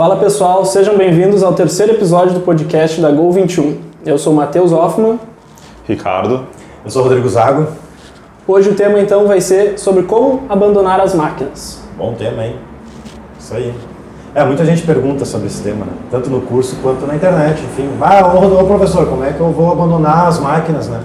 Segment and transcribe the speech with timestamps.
[0.00, 3.76] Fala pessoal, sejam bem-vindos ao terceiro episódio do podcast da Gol 21.
[4.06, 5.20] Eu sou Matheus Hoffman.
[5.86, 6.46] Ricardo.
[6.82, 7.66] Eu sou Rodrigo Zago.
[8.48, 11.82] Hoje o tema então vai ser sobre como abandonar as máquinas.
[11.98, 12.56] Bom tema, hein?
[13.38, 13.74] Isso aí.
[14.34, 15.92] É, muita gente pergunta sobre esse tema, né?
[16.10, 17.62] tanto no curso quanto na internet.
[17.62, 21.02] Enfim, ah, ô, ô professor, como é que eu vou abandonar as máquinas, né?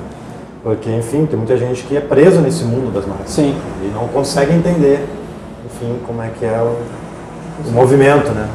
[0.63, 3.29] Porque, enfim, tem muita gente que é preso nesse mundo das máquinas.
[3.29, 3.57] Sim.
[3.83, 5.05] E não consegue entender,
[5.65, 6.77] enfim, como é que é o,
[7.67, 8.47] o movimento, né?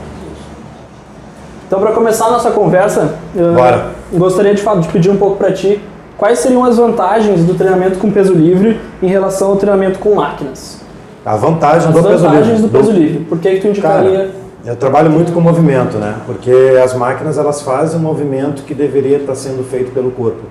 [1.71, 3.91] Então, para começar a nossa conversa, eu Bora.
[4.13, 5.81] gostaria de, de pedir um pouco para ti
[6.19, 10.81] quais seriam as vantagens do treinamento com peso livre em relação ao treinamento com máquinas.
[11.25, 12.63] A vantagem As do peso vantagens livre.
[12.63, 13.25] do peso livre.
[13.25, 14.19] Por que, que tu indicaria?
[14.19, 14.31] Cara,
[14.65, 16.17] eu trabalho muito com movimento, né?
[16.27, 16.51] Porque
[16.83, 20.43] as máquinas elas fazem o movimento que deveria estar sendo feito pelo corpo.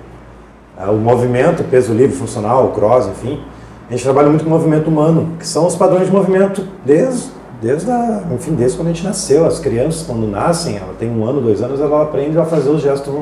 [0.74, 3.42] Ah, O movimento, peso livre, funcional, o cross, enfim,
[3.90, 7.24] a gente trabalha muito com o movimento humano, que são os padrões de movimento desde,
[7.60, 9.46] desde, a, enfim, desde quando a gente nasceu.
[9.46, 12.82] As crianças, quando nascem, ela tem um ano, dois anos, ela aprende a fazer os
[12.82, 13.12] gestos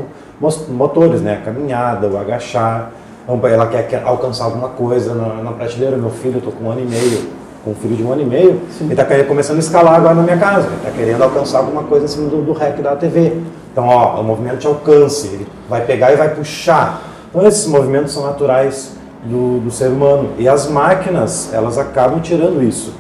[0.69, 1.41] motores, né?
[1.43, 2.93] A caminhada, o agachar.
[3.29, 5.97] Então, Ela quer, quer alcançar alguma coisa na, na prateleira.
[5.97, 7.29] Meu filho, tô com um ano e meio,
[7.65, 10.23] com um filho de um ano e meio, ele está começando a escalar agora na
[10.23, 10.67] minha casa.
[10.67, 13.43] Ele está querendo alcançar alguma coisa acima do, do rec da TV.
[13.73, 17.03] Então, ó, o movimento de alcance, ele vai pegar e vai puxar.
[17.29, 18.93] Então, esses movimentos são naturais
[19.25, 20.31] do, do ser humano.
[20.39, 22.95] E as máquinas, elas acabam tirando isso.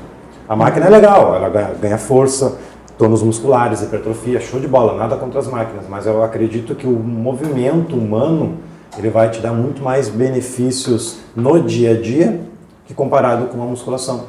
[0.48, 1.48] A máquina é legal, ela
[1.80, 2.56] ganha, força,
[2.96, 6.92] tônus musculares, hipertrofia, show de bola, nada contra as máquinas, mas eu acredito que o
[6.92, 8.56] movimento humano
[8.96, 12.40] ele vai te dar muito mais benefícios no dia a dia
[12.86, 14.24] que comparado com a musculação.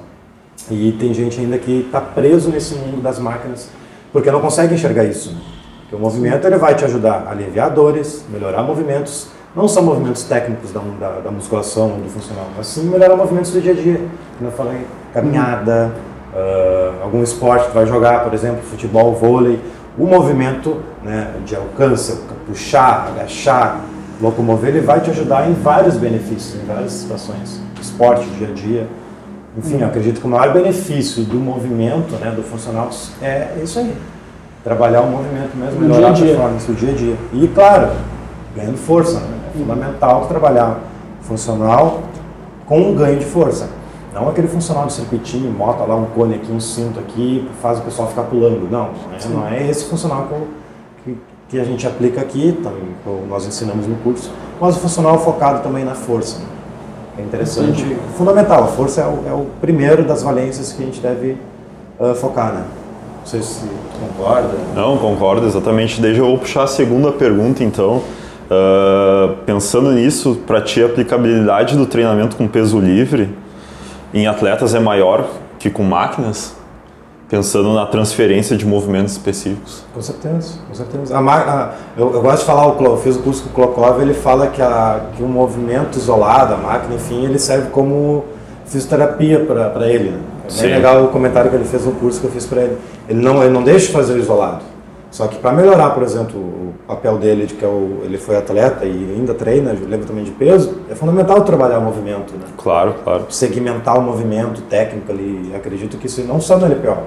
[0.70, 3.70] E tem gente ainda que está preso nesse mundo das máquinas
[4.12, 5.31] porque não consegue enxergar isso.
[5.31, 5.40] né?
[5.81, 10.23] Porque o movimento ele vai te ajudar a aliviar dores, melhorar movimentos, não são movimentos
[10.23, 14.02] técnicos da, da, da musculação, do funcional, mas sim melhorar movimentos do dia a dia.
[14.38, 15.92] Como eu falei, caminhada,
[16.35, 19.59] ah, algum esporte que vai jogar, por exemplo, futebol, vôlei,
[19.97, 23.81] o movimento né, de alcance, puxar, agachar,
[24.22, 27.62] locomover, ele vai te ajudar em vários benefícios, em várias situações.
[27.81, 28.88] Esporte, dia a dia.
[29.57, 32.89] Enfim, eu acredito que o maior benefício do movimento, né, do funcional,
[33.22, 33.94] é isso aí.
[34.63, 36.25] Trabalhar o movimento mesmo, melhorar dia a dia.
[36.25, 37.16] a performance, o dia a dia.
[37.34, 37.89] E, claro,
[38.56, 39.19] ganhando força.
[39.19, 39.39] Né?
[39.47, 40.79] É fundamental trabalhar
[41.22, 42.03] funcional
[42.66, 43.69] com um ganho de força.
[44.14, 47.81] Não aquele funcional de circuitinho, bota lá um cone aqui, um cinto aqui, faz o
[47.84, 48.70] pessoal ficar pulando.
[48.70, 50.28] Não, não é, não é esse funcional
[51.03, 51.16] que,
[51.47, 55.62] que, a gente aplica aqui, também, que nós ensinamos no curso, mas o funcional focado
[55.62, 56.42] também na força.
[57.18, 57.84] É interessante,
[58.18, 58.64] fundamental.
[58.64, 61.38] A força é o, é o primeiro das valências que a gente deve
[62.00, 62.64] ah, focar, né?
[63.19, 63.66] Não sei se
[64.00, 64.53] concorda.
[64.74, 66.02] Não, concordo exatamente.
[66.02, 68.02] Desde eu vou puxar a segunda pergunta, então.
[68.50, 73.30] Ah, pensando nisso, para ti a aplicabilidade do treinamento com peso livre
[74.14, 75.25] em atletas é maior
[75.58, 76.56] que com máquinas?
[77.28, 79.84] Pensando na transferência de movimentos específicos.
[79.94, 81.16] Com certeza, com certeza.
[81.16, 84.16] A a- eu, eu gosto de falar, eu fiz o curso com o Klokov, ele
[84.16, 88.25] fala que, a, que um movimento isolado, a máquina, enfim, ele serve como
[88.66, 90.09] fisioterapia para ele.
[90.09, 90.19] Né?
[90.48, 90.62] É Sim.
[90.64, 92.78] bem legal o comentário que ele fez no curso que eu fiz para ele.
[93.08, 94.64] Ele não, ele não deixa de fazer o isolado.
[95.12, 98.38] Só que para melhorar, por exemplo, o papel dele, de que é o, ele foi
[98.38, 102.46] atleta e ainda treina, levantamento de peso, é fundamental trabalhar o movimento, né?
[102.58, 103.25] Claro, claro.
[103.30, 105.52] segmentar o movimento técnico ali.
[105.56, 106.98] Acredito que isso não só no LPO.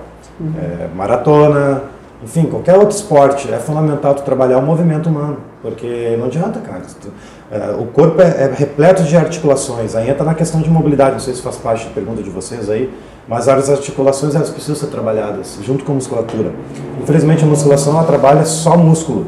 [0.59, 1.83] É, maratona,
[2.25, 6.81] enfim, qualquer outro esporte, é fundamental tu trabalhar o movimento humano, porque não adianta, cara.
[7.01, 7.09] Tu-
[7.53, 11.21] é, o corpo é, é repleto de articulações, aí entra na questão de mobilidade, não
[11.21, 12.93] sei se faz parte da pergunta de vocês aí,
[13.29, 16.53] mas as articulações elas precisam ser trabalhadas junto com a musculatura.
[17.01, 19.27] Infelizmente a musculação ela trabalha só músculo.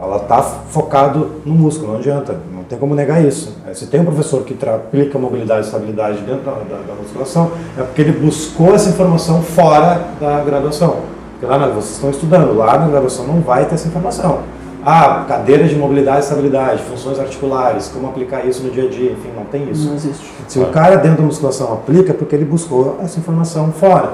[0.00, 3.56] Ela está focado no músculo, não adianta, não tem como negar isso.
[3.68, 7.50] É, Se tem um professor que aplica mobilidade e estabilidade dentro da, da- da musculação,
[7.78, 10.96] é porque ele buscou essa informação fora da graduação.
[11.32, 14.40] Porque lá vocês estão estudando, lá na graduação não vai ter essa informação.
[14.86, 19.12] Ah, cadeira de mobilidade e estabilidade, funções articulares, como aplicar isso no dia a dia,
[19.12, 19.88] enfim, não tem isso.
[19.88, 20.26] Não existe.
[20.46, 24.12] Se o cara dentro da musculação aplica, é porque ele buscou essa informação fora.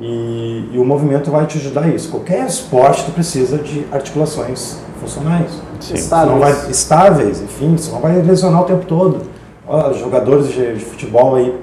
[0.00, 2.10] E, e o movimento vai te ajudar a isso.
[2.10, 5.50] Qualquer esporte tu precisa de articulações funcionais.
[5.78, 5.96] Sim.
[5.96, 9.22] Senão vai, estáveis, enfim, senão vai lesionar o tempo todo.
[9.68, 11.54] Ó, jogadores de, de futebol aí,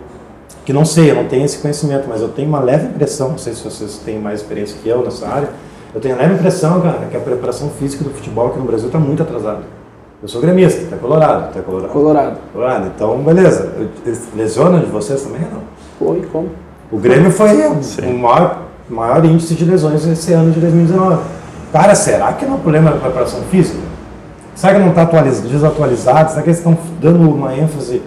[0.63, 3.37] que não sei, eu não tenho esse conhecimento, mas eu tenho uma leve impressão, não
[3.37, 5.49] sei se vocês têm mais experiência que eu nessa área,
[5.93, 8.87] eu tenho a leve impressão, cara, que a preparação física do futebol aqui no Brasil
[8.87, 9.61] está muito atrasada.
[10.21, 11.91] Eu sou gremista, tá colorado, tá colorado.
[11.91, 12.37] Colorado.
[12.51, 13.71] Colorado, então beleza.
[14.35, 15.61] Lesiona de vocês também ou não?
[15.99, 16.49] Foi como?
[16.91, 17.49] O Grêmio foi
[17.81, 18.13] Sim.
[18.15, 21.21] o maior, maior índice de lesões esse ano de 2019.
[21.71, 23.79] Cara, será que não é um problema da preparação física?
[24.55, 26.29] Será que não está atualizado, desatualizado?
[26.31, 28.01] Será que eles estão dando uma ênfase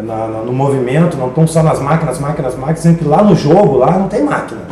[0.00, 3.36] na- na- no movimento, não estão só nas máquinas, máquinas, máquinas, sendo que lá no
[3.36, 4.62] jogo, lá não tem máquina.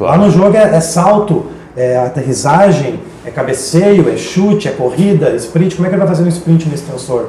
[0.00, 1.44] Lá no jogo é, é salto,
[1.76, 5.76] é aterrissagem, é cabeceio, é chute, é corrida, sprint.
[5.76, 7.28] Como é que ele vai fazer um sprint no extensor?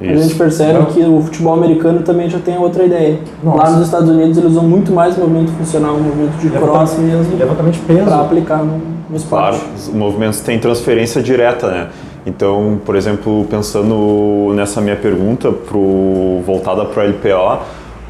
[0.00, 0.86] A gente percebe Não.
[0.86, 3.18] que o futebol americano também já tem outra ideia.
[3.42, 3.64] Nossa.
[3.64, 7.74] Lá nos Estados Unidos eles usam muito mais movimento funcional, movimento de cross mesmo, Levantamento
[7.74, 8.04] de peso.
[8.04, 8.80] para aplicar no,
[9.10, 9.58] no esporte.
[9.58, 11.88] Claro, os movimentos têm transferência direta, né?
[12.24, 17.62] Então, por exemplo, pensando nessa minha pergunta pro, voltada para o LPO,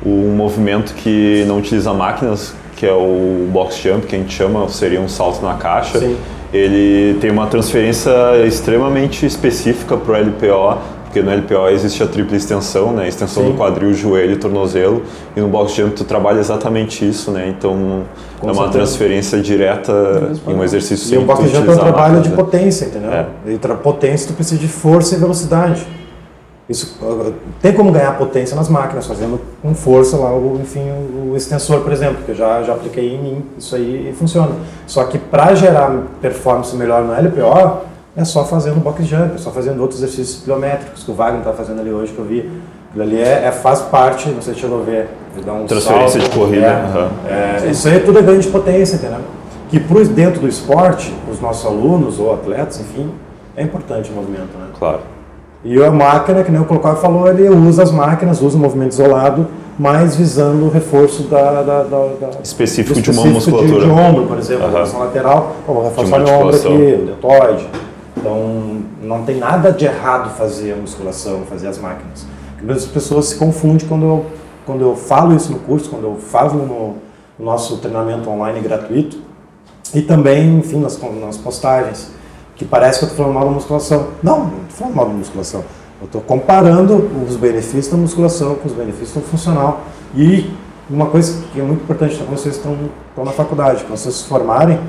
[0.05, 4.69] um movimento que não utiliza máquinas, que é o box jump, que a gente chama,
[4.69, 6.17] seria um salto na caixa, Sim.
[6.53, 8.13] ele tem uma transferência
[8.47, 13.09] extremamente específica para o LPO, porque no LPO existe a tripla extensão, né?
[13.09, 13.51] Extensão Sim.
[13.51, 15.03] do quadril, joelho e tornozelo,
[15.35, 17.49] e no box jump tu trabalha exatamente isso, né?
[17.49, 18.05] Então
[18.39, 18.79] Com é uma certeza.
[18.79, 23.11] transferência direta em um exercício E o box jump é um trabalho de potência, entendeu?
[23.11, 23.27] É.
[23.45, 25.85] E potência tu precisa de força e velocidade.
[26.69, 26.99] Isso
[27.63, 31.81] tem como ganhar potência nas máquinas, fazendo com força lá o, enfim, o, o extensor,
[31.81, 34.51] por exemplo, que eu já, já apliquei em mim, isso aí funciona.
[34.87, 39.51] Só que para gerar performance melhor no LPO, é só fazendo box jump, é só
[39.51, 42.51] fazendo outros exercícios quilométricos que o Wagner está fazendo ali hoje que eu vi.
[42.91, 45.67] Aquilo ali é, é- faz parte, não sei se chegou a ver, de dar um
[45.67, 47.11] Transferência salto, de corrida, é, aham.
[47.67, 49.21] é, isso aí tudo é ganho de potência, entendeu?
[49.71, 53.11] Que pro, dentro do esporte, os nossos alunos ou atletas, enfim,
[53.57, 54.67] é importante o movimento, né?
[54.79, 55.01] Claro.
[55.65, 58.93] E a máquina, que nem o Colocado falou, ele usa as máquinas, usa o movimento
[58.93, 59.47] isolado,
[59.79, 63.81] mas visando o reforço da, da, da- da- Específico do de uma específico musculatura.
[63.81, 64.73] De, de ombro, por exemplo, Aham.
[64.73, 67.69] rotação lateral, vou reforçar meu ombro aqui, o deltoide.
[68.17, 72.27] Então, não tem nada de errado fazer a musculação, fazer as máquinas.
[72.69, 74.27] As pessoas se confundem quando eu,
[74.67, 76.67] quando eu falo isso no curso, quando eu falo no,
[77.39, 79.19] no nosso treinamento online gratuito
[79.95, 82.11] e também, enfim, nas, nas postagens,
[82.59, 84.09] que parece que eu estou falando mal da musculação.
[84.23, 85.65] Não, não estou falando mal da musculação.
[86.01, 89.83] Eu estou comparando os benefícios da musculação com os benefícios do funcional.
[90.15, 90.51] E
[90.91, 92.77] uma coisa que é muito importante quando vocês estão,
[93.09, 94.81] estão na faculdade, quando vocês se formarem,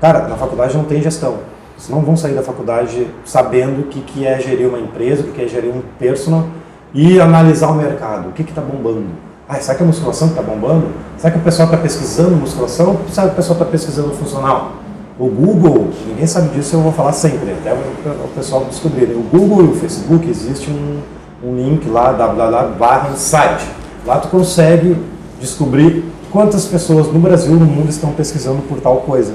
[0.00, 1.38] cara, na faculdade não tem gestão.
[1.76, 5.24] Vocês não vão sair da faculdade sabendo o que, que é gerir uma empresa, o
[5.26, 6.46] que, que é gerir um personal
[6.94, 8.30] e analisar o mercado.
[8.30, 9.06] O que está bombando?
[9.46, 10.88] Ah, será que é a musculação que está bombando?
[11.18, 12.98] Será que o pessoal está pesquisando musculação?
[13.10, 14.79] Será que o pessoal está pesquisando funcional?
[15.20, 19.04] O Google, ninguém sabe disso, eu vou falar sempre, até o pessoal descobrir.
[19.14, 21.00] O Google e o Facebook, existe um,
[21.46, 23.66] um link lá, www.insight.
[24.06, 24.96] Lá tu consegue
[25.38, 29.34] descobrir quantas pessoas no Brasil no mundo estão pesquisando por tal coisa.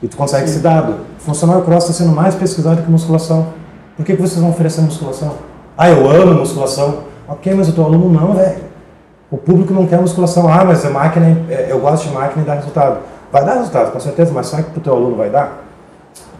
[0.00, 0.98] E tu consegue esse dado.
[1.18, 3.48] Funcional cross está sendo mais pesquisado que musculação.
[3.96, 5.32] Por que, que vocês vão oferecer musculação?
[5.76, 7.00] Ah, eu amo musculação.
[7.26, 8.58] Ok, mas o teu aluno não, velho.
[9.32, 10.46] O público não quer musculação.
[10.48, 12.98] Ah, mas a máquina, é- eu gosto de máquina e dá resultado.
[13.30, 15.64] Vai dar resultado, com certeza, mas será que para o teu aluno vai dar?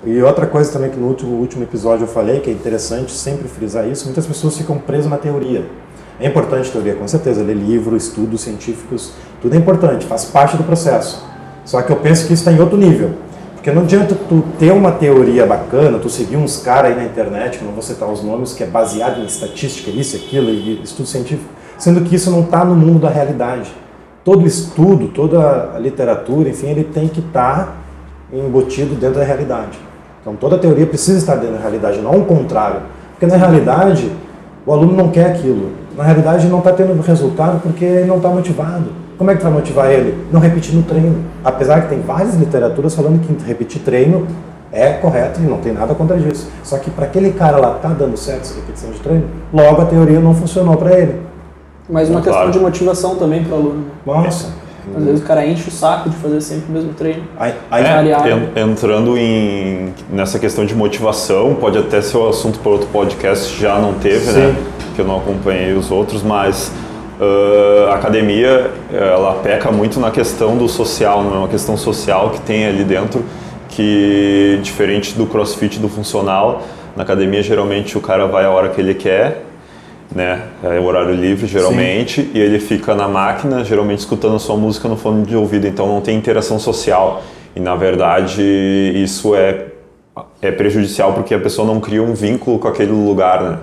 [0.05, 3.46] E outra coisa também que no último, último episódio eu falei, que é interessante sempre
[3.46, 5.67] frisar isso, muitas pessoas ficam presas na teoria.
[6.19, 9.12] É importante teoria, com certeza, ler livro, estudos científicos,
[9.43, 11.25] tudo é importante, faz parte do processo.
[11.64, 13.11] Só que eu penso que isso está em outro nível.
[13.55, 17.62] Porque não adianta tu ter uma teoria bacana, tu seguir uns caras aí na internet,
[17.62, 21.50] não vou citar os nomes, que é baseado em estatística, isso, aquilo, e estudo científico,
[21.76, 23.70] sendo que isso não está no mundo da realidade.
[24.29, 27.79] Todo estudo, toda a literatura, enfim, ele tem que estar
[28.31, 29.79] embutido dentro da realidade.
[30.21, 32.83] Então toda a teoria precisa estar dentro da realidade, não o contrário.
[33.13, 34.13] Porque na realidade,
[34.67, 35.71] o aluno não quer aquilo.
[35.97, 38.91] Na realidade, não está tendo resultado porque ele não está motivado.
[39.17, 40.23] Como é que vai motivar ele?
[40.31, 41.25] Não repetir no treino.
[41.43, 44.27] Apesar que tem várias literaturas falando que repetir treino
[44.70, 46.51] é correto e não tem nada contra isso.
[46.63, 49.87] Só que para aquele cara lá tá dando certo essa repetição de treino, logo a
[49.87, 51.28] teoria não funcionou para ele.
[51.89, 52.37] Mas uma Claro.
[52.45, 53.85] questão de motivação também para o aluno.
[54.05, 54.53] Nossa.
[54.97, 57.23] Às vezes o cara enche o saco de fazer sempre o mesmo treino.
[57.39, 62.73] Aí, aí, É, entrando em, nessa questão de motivação, pode até ser o assunto para
[62.73, 64.57] outro podcast, já não teve, né?
[64.97, 66.73] Que eu não acompanhei os outros, mas
[67.21, 72.31] ah, a academia, ela peca muito na questão do social, não é uma questão social
[72.31, 73.23] que tem ali dentro,
[73.69, 76.63] que diferente do crossfit do funcional,
[76.97, 79.45] na academia geralmente o cara vai a hora que ele quer,
[80.15, 80.43] né?
[80.62, 84.88] É o horário livre, geralmente, e ele fica na máquina, geralmente escutando a sua música
[84.88, 87.22] no fone de ouvido, então não tem interação social.
[87.55, 88.43] E na verdade,
[88.94, 89.67] isso é,
[90.41, 93.58] é prejudicial porque a pessoa não cria um vínculo com aquele lugar, né?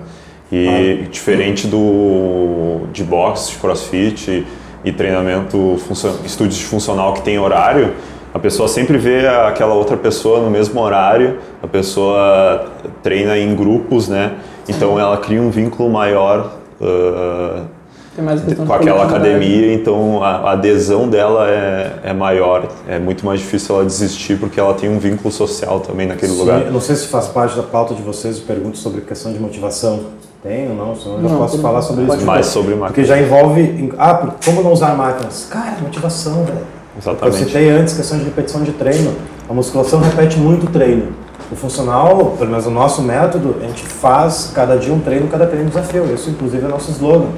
[0.52, 4.46] E diferente do de boxe, de crossfit e,
[4.84, 5.76] e treinamento,
[6.24, 7.94] estúdios de funcional que tem horário,
[8.32, 12.66] a pessoa sempre vê aquela outra pessoa no mesmo horário, a pessoa
[13.02, 14.34] treina em grupos, né?
[14.68, 16.50] Então ela cria um vínculo maior
[18.46, 19.14] de com aquela coletividade.
[19.14, 22.66] academia, então a, adesão dela é, é maior.
[22.88, 26.38] É muito mais difícil ela desistir porque ela tem um vínculo social também naquele Sim,
[26.38, 26.62] lugar.
[26.62, 30.00] eu não sei se faz parte da pauta de vocês, perguntas sobre questão de motivação.
[30.42, 30.94] Tem ou não?
[30.94, 32.24] Senão eu já Não, posso falar sobre isso.
[32.24, 33.06] Mais sobre Porque máquina.
[33.06, 33.92] já envolve.
[33.98, 35.48] Ah, como não usar máquinas?
[35.50, 36.58] Cara, motivação, velho.
[37.00, 37.40] Exatamente.
[37.40, 39.12] Eu citei antes questão de repetição de treino.
[39.48, 41.08] A musculação repete muito treino.
[41.50, 45.46] O funcional, pelo menos o nosso método, a gente faz cada dia um treino, cada
[45.46, 46.04] treino um desafio.
[46.12, 47.28] Isso, inclusive, é nosso slogan.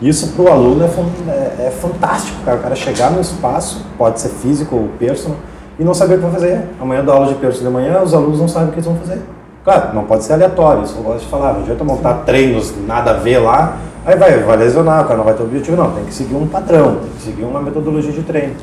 [0.00, 0.86] Isso para o aluno é,
[1.30, 2.56] é- é fantástico, cara.
[2.56, 5.36] O cara chegar no espaço, pode ser físico ou personal,
[5.78, 6.68] e não saber o que vai fazer.
[6.80, 8.96] Amanhã da aula de personal de manhã, os alunos não sabem o que eles vão
[8.96, 9.20] fazer.
[9.64, 11.52] Claro, não pode ser aleatório, isso eu gosto de falar.
[11.52, 15.24] Não adianta montar treinos nada a ver lá, aí vai, vai lesionar, o cara não
[15.24, 15.76] vai ter objetivo.
[15.76, 18.54] Não, tem que seguir um padrão, tem que seguir uma metodologia de treino.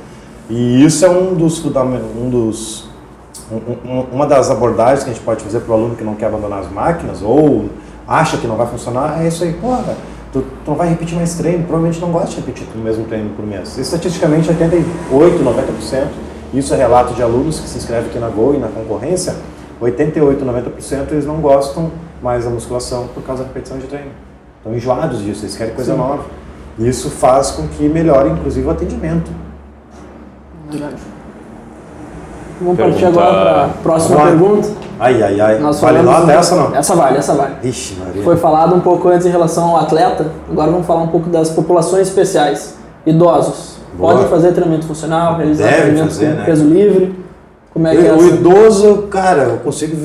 [0.49, 2.89] E isso é um dos, um dos
[3.51, 6.15] um- um- uma das abordagens que a gente pode fazer para o aluno que não
[6.15, 7.69] quer abandonar as máquinas ou
[8.07, 9.95] acha que não vai funcionar, é isso aí, porra,
[10.31, 13.29] tu, tu não vai repetir mais treino, provavelmente não gosta de repetir o mesmo treino
[13.31, 13.77] por mês.
[13.77, 16.07] Estatisticamente, 88, 90%,
[16.53, 19.35] isso é relato de alunos que se inscrevem aqui na Go e na concorrência,
[19.81, 24.11] 88, 90% eles não gostam mais da musculação por causa da repetição de treino.
[24.57, 26.23] Estão enjoados disso, eles querem coisa nova.
[26.79, 29.29] Isso faz com que melhore, inclusive, o atendimento.
[30.69, 30.95] Verdade.
[32.61, 34.25] Vamos partir Pergunta- agora para a próxima lá.
[34.27, 34.67] pergunta.
[34.99, 35.59] Ai, ai, ai.
[35.59, 36.75] Nós vale falamos- nota essa ou não?
[36.75, 37.53] Essa vale, essa vale.
[37.63, 38.23] Ixi, Maria.
[38.23, 41.49] Foi falado um pouco antes em relação ao atleta, agora vamos falar um pouco das
[41.49, 42.75] populações especiais.
[43.05, 43.75] Idosos.
[43.97, 44.13] Boa.
[44.13, 46.45] Podem fazer treinamento funcional, realizar Devem treinamento fazer, com né?
[46.45, 47.25] peso livre.
[47.73, 48.25] Como é que é o essa?
[48.27, 49.95] idoso, cara, eu consigo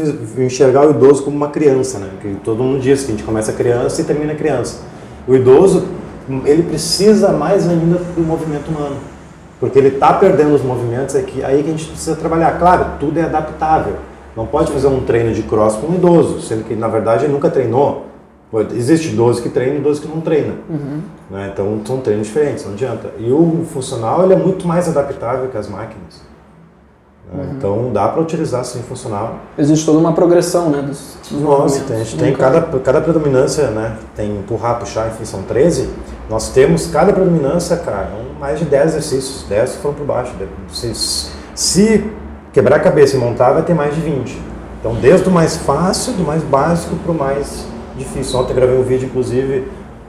[0.42, 2.08] enxergar o idoso como uma criança, né?
[2.10, 4.78] Porque todo mundo diz que a gente começa criança e termina criança.
[5.26, 5.84] O idoso,
[6.44, 8.96] ele precisa mais ainda do movimento humano.
[9.60, 12.58] Porque ele está perdendo os movimentos, é que, aí que a gente precisa trabalhar.
[12.58, 13.96] Claro, tudo é adaptável.
[14.34, 17.32] Não pode fazer um treino de cross com um idoso, sendo que, na verdade, ele
[17.32, 18.06] nunca treinou.
[18.74, 20.54] Existe idoso que treina e idoso que não treina.
[21.30, 21.50] Né?
[21.52, 23.10] Então, são treinos diferentes, não adianta.
[23.18, 26.22] E o funcional, ele é muito mais adaptável que as máquinas.
[27.32, 27.54] né?
[27.56, 29.36] Então, dá para utilizar sim funcional.
[29.58, 31.82] Existe toda uma progressão né, dos, dos Nossa, movimentos.
[31.86, 33.96] tem, a gente tem cada, cada predominância, né?
[34.16, 35.88] Tem empurrar, puxar, enfim, são 13.
[36.30, 38.08] Nós temos cada predominância, cara,
[38.38, 40.32] mais de 10 exercícios, 10 foram por baixo.
[40.72, 40.94] Se,
[41.56, 42.10] se
[42.52, 44.38] quebrar a cabeça e montar, vai ter mais de 20.
[44.78, 47.66] Então, desde o mais fácil, do mais básico, para o mais
[47.98, 48.38] difícil.
[48.38, 49.66] Ontem eu gravei um vídeo, inclusive,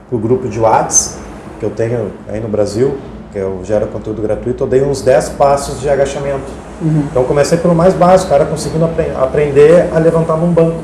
[0.08, 1.18] para o grupo de Whats,
[1.58, 2.96] que eu tenho aí no Brasil,
[3.32, 6.44] que eu gero conteúdo gratuito, eu dei uns 10 passos de agachamento.
[7.10, 10.78] Então, comecei pelo mais básico, cara conseguindo apre- aprender a levantar num banco.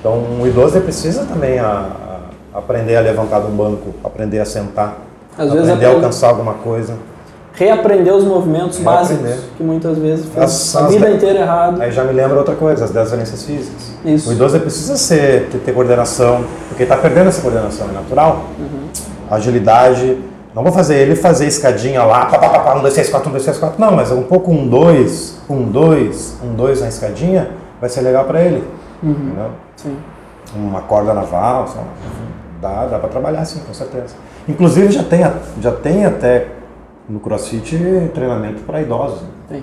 [0.00, 1.88] Então, um idoso precisa também a-
[2.56, 4.96] aprender a levantar de um banco, aprender a sentar,
[5.38, 6.94] Às aprender a aprende- alcançar alguma coisa.
[7.54, 9.16] Reaprender os movimentos Reaprender.
[9.24, 11.80] básicos, que muitas vezes As- a vida inteira errado.
[11.80, 13.92] Aí já me lembra outra coisa, as 10 valências físicas.
[14.04, 14.28] Isso.
[14.28, 18.44] O idoso precisa ser, ter, ter coordenação, porque está perdendo essa coordenação, é natural.
[18.58, 18.88] Uhum.
[19.30, 20.18] Agilidade.
[20.54, 23.28] Não vou fazer ele fazer escadinha lá, pá, pá, pá, pá, 1, 2, 3, 4,
[23.28, 23.80] 1, 2, 3, 4.
[23.80, 28.24] Não, mas um pouco um 2, um 2, um 2 na escadinha, vai ser legal
[28.24, 28.64] para ele.
[29.02, 29.10] Uhum.
[29.10, 29.50] Entendeu?
[29.76, 29.96] Sim.
[30.54, 31.86] uma corda naval, sei lá,
[32.60, 34.14] dá, dá para trabalhar sim, com certeza.
[34.48, 35.20] Inclusive já tem,
[35.60, 36.48] já tem até
[37.08, 37.76] no CrossFit
[38.14, 39.22] treinamento para idosos.
[39.22, 39.28] né?
[39.48, 39.62] Tem.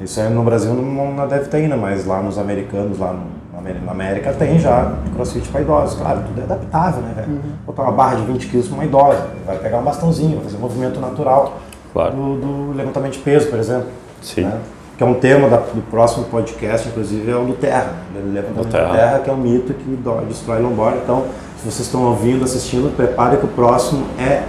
[0.00, 3.36] Isso aí no Brasil não, não deve ter ainda, mas lá nos americanos, lá no-
[3.84, 5.98] na América tem já CrossFit para idosos.
[5.98, 7.40] Claro, tudo é adaptável, né, velho?
[7.66, 10.56] Botar uma barra de 20 quilos para uma idosa, vai pegar um bastãozinho, vai fazer
[10.58, 11.54] um movimento natural
[11.92, 12.12] Claro.
[12.14, 13.88] do, do levantamento de peso, por exemplo.
[14.22, 14.42] Sim.
[14.42, 14.60] né?
[14.96, 17.92] Que é um tema da- do próximo podcast, inclusive, é o do terra.
[18.14, 18.20] né?
[18.32, 18.94] Levantamento Do terra.
[18.94, 20.94] terra, que é um mito que dó- destrói lombar.
[21.02, 21.24] Então,
[21.58, 24.42] se vocês estão ouvindo, assistindo, prepare que o próximo é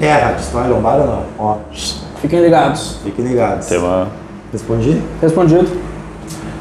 [0.00, 0.32] terra.
[0.32, 1.22] Destrói lombar ou não?
[1.38, 1.56] Ó,
[2.20, 2.98] Fiquem ligados.
[3.04, 3.66] fiquem ligados.
[3.66, 4.08] Tema
[4.52, 5.02] Respondi?
[5.20, 5.68] Respondido.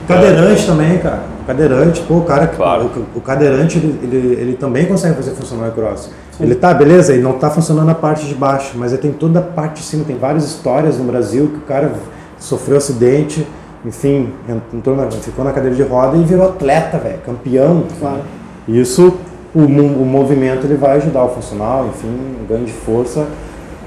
[0.07, 1.23] Cadeirante também, cara.
[1.47, 2.91] Cadeirante, pô, o cara, Claro.
[3.15, 6.09] o, o cadeirante, ele, ele, ele também consegue fazer funcionar o cross.
[6.39, 9.39] Ele tá, beleza, ele não tá funcionando a parte de baixo, mas ele tem toda
[9.39, 10.03] a parte de cima.
[10.05, 11.91] Tem várias histórias no Brasil que o cara
[12.37, 13.45] sofreu acidente,
[13.85, 14.33] enfim,
[14.73, 17.83] entrou na, ficou na cadeira de roda e virou atleta, velho, campeão.
[17.99, 18.21] Claro.
[18.67, 19.17] Isso,
[19.53, 22.07] o, o movimento ele vai ajudar o funcional, enfim,
[22.43, 23.25] o ganho de força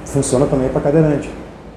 [0.04, 1.30] funciona também para cadeirante.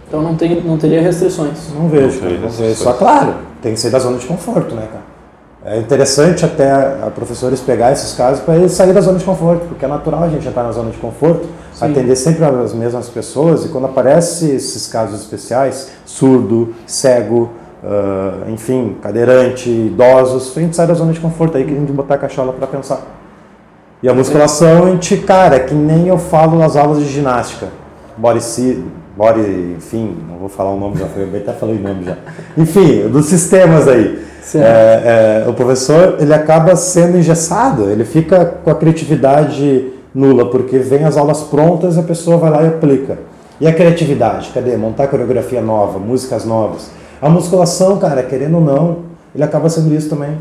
[0.08, 1.74] Então não, tem, não teria restrições.
[1.74, 2.76] Não vejo, Não cara, não vejo.
[2.76, 5.11] Só claro, tem que sair da zona de conforto, né, cara?
[5.64, 9.68] É interessante até a professores pegar esses casos para eles sair da zona de conforto,
[9.68, 11.86] porque é natural a gente entrar na zona de conforto, Sim.
[11.86, 17.52] atender sempre as mesmas pessoas e quando aparecem esses casos especiais, surdo, cego,
[17.84, 21.92] ah, enfim, cadeirante, idosos, a gente sai da zona de conforto aí que a gente
[21.92, 23.02] botar a cachola para pensar.
[24.02, 27.68] E a musculação, a gente, cara, é que nem eu falo nas aulas de ginástica.
[28.18, 28.42] Body,
[29.18, 32.18] body enfim, não vou falar o nome já, eu até falei o nome já.
[32.58, 34.20] Enfim, dos sistemas aí.
[34.56, 40.80] É, é, o professor, ele acaba sendo engessado, ele fica com a criatividade nula, porque
[40.80, 43.20] vem as aulas prontas e a pessoa vai lá e aplica.
[43.60, 44.50] E a criatividade?
[44.54, 44.76] Cadê?
[44.76, 46.90] Montar coreografia nova, músicas novas.
[47.22, 48.98] A musculação, cara, querendo ou não,
[49.34, 50.36] ele acaba sendo isso também.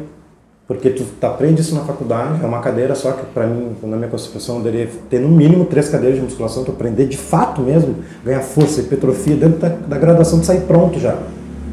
[0.71, 4.09] Porque tu aprende isso na faculdade, é uma cadeira só que para mim, na minha
[4.09, 7.97] concepção, eu deveria ter no mínimo três cadeiras de musculação, tu aprender de fato mesmo,
[8.25, 11.17] ganhar força, hipertrofia, dentro da, da graduação tu sair pronto já.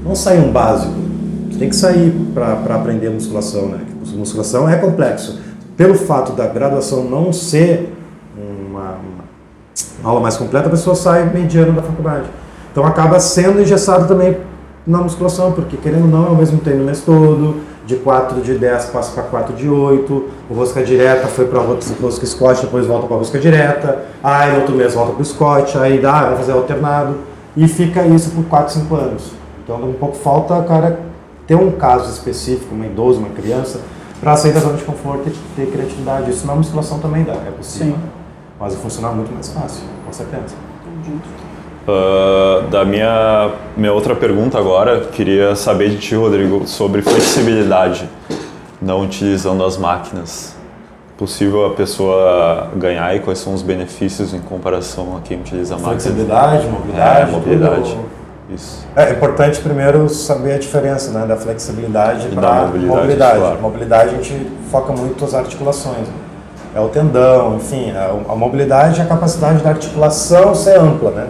[0.04, 0.96] Não sair um básico.
[1.52, 3.82] Tu tem que sair para aprender musculação, né?
[4.16, 5.40] Musculação é complexo.
[5.78, 7.94] Pelo fato da graduação não ser
[8.36, 8.98] uma,
[10.02, 12.26] uma aula mais completa, a pessoa sai mediano da faculdade.
[12.72, 14.38] Então acaba sendo engessado também
[14.88, 17.58] na musculação, porque querendo ou não, é o mesmo treino o mês todo,
[17.88, 22.26] de 4 de 10 passa para 4 de 8, o rosca direta foi para rosca
[22.26, 25.98] Scott, depois volta para rosca direta, aí no outro mês volta para o Scott, aí
[25.98, 27.16] dá, vai fazer alternado,
[27.56, 29.32] e fica isso por 4, 5 anos.
[29.64, 31.00] Então um pouco falta o cara
[31.48, 33.80] ter um caso específico, uma idosa, uma criança,
[34.20, 36.30] para sair da zona de conforto e ter criatividade.
[36.30, 37.94] Isso na musculação também dá, é possível.
[37.94, 38.00] Sim.
[38.60, 40.56] Mas funcionar muito mais fácil, com certeza.
[41.88, 48.10] Uh, da minha, minha outra pergunta agora, queria saber de ti, Rodrigo, sobre flexibilidade,
[48.82, 50.54] não utilizando as máquinas.
[51.18, 55.78] Possível a pessoa ganhar e quais são os benefícios em comparação a quem utiliza a
[55.78, 55.94] máquina?
[55.94, 57.22] Flexibilidade, mobilidade.
[57.22, 57.98] É, mobilidade.
[58.50, 58.86] Isso.
[58.94, 62.86] É importante primeiro saber a diferença né, da flexibilidade para mobilidade.
[62.86, 63.40] Mobilidade.
[63.40, 63.62] Claro.
[63.62, 66.08] mobilidade a gente foca muito as articulações.
[66.76, 71.28] É o tendão, enfim, a, a mobilidade é a capacidade da articulação ser ampla, né?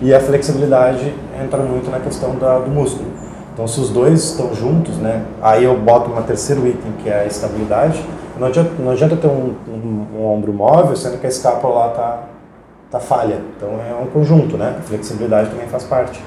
[0.00, 3.08] E a flexibilidade entra muito na questão da, do músculo.
[3.52, 7.22] Então, se os dois estão juntos, né, aí eu boto um terceiro item, que é
[7.22, 8.00] a estabilidade.
[8.38, 11.88] Não adianta, não adianta ter um, um, um ombro móvel, sendo que a escápula lá
[11.88, 12.22] está
[12.92, 13.40] tá falha.
[13.56, 14.76] Então, é um conjunto, né?
[14.78, 16.22] A flexibilidade também faz parte.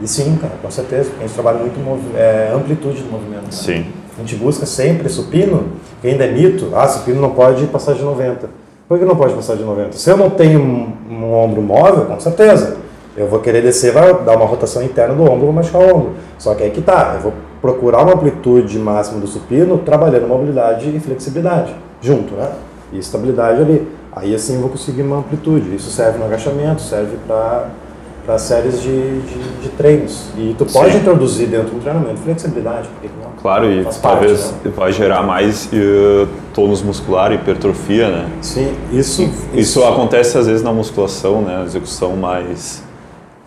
[0.00, 1.76] E sim, cara, com certeza, porque a gente trabalha muito
[2.16, 3.44] é, amplitude do movimento.
[3.44, 3.50] Né?
[3.50, 3.86] Sim.
[4.16, 5.64] A gente busca sempre supino,
[6.00, 8.48] que ainda é mito, ah, supino não pode passar de 90.
[8.88, 9.92] Por que não pode passar de 90?
[9.92, 12.76] Se eu não tenho um, um ombro móvel, com certeza,
[13.16, 16.10] eu vou querer descer, vai dar uma rotação interna do ombro, vou machucar o ombro.
[16.38, 17.32] Só que aí que tá, eu vou
[17.62, 22.52] procurar uma amplitude máxima do supino, trabalhando mobilidade e flexibilidade, junto, né?
[22.92, 23.88] E estabilidade ali.
[24.14, 25.74] Aí assim eu vou conseguir uma amplitude.
[25.74, 30.28] Isso serve no agachamento, serve para séries de, de, de, treinos.
[30.36, 30.98] E tu pode Sim.
[30.98, 33.30] introduzir dentro do treinamento flexibilidade, porque não.
[33.40, 34.72] Claro, e talvez parte, né?
[34.76, 38.28] vai gerar mais uh, tônus muscular, hipertrofia, né?
[38.42, 39.84] Sim, isso, isso, isso.
[39.84, 41.62] acontece às vezes na musculação, né?
[41.64, 42.85] Execução mais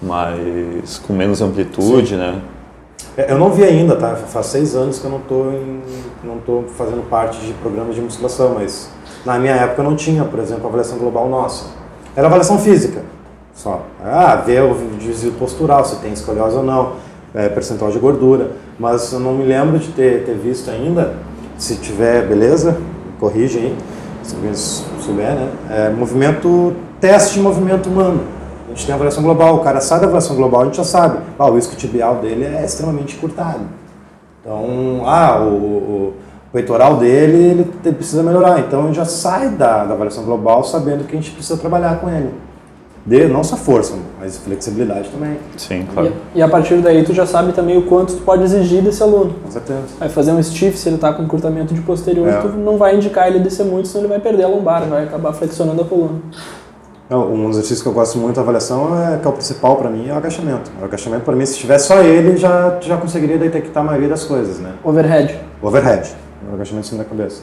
[0.02, 2.18] mas com menos amplitude, Sim.
[2.18, 2.42] né?
[3.18, 4.16] É, eu não vi ainda, tá?
[4.16, 5.52] Faz seis anos que eu não estou
[6.24, 8.90] não tô fazendo parte de programas de musculação, mas
[9.26, 11.66] na minha época não tinha, por exemplo, a avaliação global nossa.
[12.16, 13.02] Era avaliação física,
[13.54, 13.82] só.
[14.04, 16.94] Ah, ver o desvio postural, se tem escoliose ou não,
[17.34, 18.52] é, percentual de gordura.
[18.80, 21.16] Mas eu não me lembro de ter, ter visto ainda,
[21.58, 22.78] se tiver, beleza,
[23.20, 23.76] corrige aí,
[24.24, 25.50] se alguém souber, né?
[25.70, 28.39] É, movimento, teste de movimento humano
[28.70, 30.84] a gente tem a avaliação global, o cara sai da avaliação global, a gente já
[30.84, 33.62] sabe, ah, o isco tibial dele é extremamente encurtado.
[34.42, 36.14] Então, ah, o, o,
[36.48, 38.60] o peitoral dele, ele precisa melhorar.
[38.60, 42.00] Então, a gente já sai da, da avaliação global sabendo que a gente precisa trabalhar
[42.00, 42.32] com ele.
[43.06, 45.38] De, não só força, mas flexibilidade também.
[45.58, 46.14] Sim, claro.
[46.36, 49.02] E, e, a partir daí tu já sabe também o quanto tu pode exigir desse
[49.02, 49.34] aluno.
[49.44, 49.82] Com certeza.
[49.98, 52.42] Vai fazer um stiff, se ele está com encurtamento de posterior, é.
[52.42, 55.34] tu não vai indicar ele descer muito, senão ele vai perder a lombar, vai acabar
[55.34, 56.20] flexionando a coluna.
[57.10, 60.08] Um exercício que eu gosto muito da avaliação, é, que é o principal para mim,
[60.08, 60.72] é o agachamento.
[60.80, 64.24] O agachamento, para mim, se tivesse só ele, já, já conseguiria detectar a maioria das
[64.26, 64.74] coisas, né?
[64.84, 65.40] Overhead.
[65.60, 66.16] Overhead.
[66.48, 67.42] O agachamento em cima da cabeça.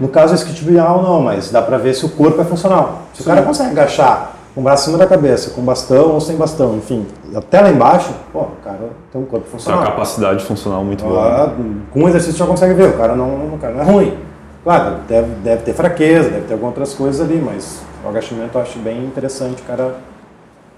[0.00, 3.02] No caso isquiotibial, não, mas dá para ver se o corpo é funcional.
[3.14, 3.30] Se Sim.
[3.30, 6.34] o cara consegue agachar com o braço em cima da cabeça, com bastão ou sem
[6.34, 9.82] bastão, enfim, até lá embaixo, pô, o cara tem um corpo funcional.
[9.82, 11.44] Tem uma capacidade funcional muito boa.
[11.44, 11.52] Ah,
[11.92, 14.18] com um exercício já consegue ver, o cara não, o cara não é ruim.
[14.64, 18.62] Claro, deve, deve ter fraqueza, deve ter algumas outras coisas ali, mas o agachamento eu
[18.62, 19.96] acho bem interessante o cara,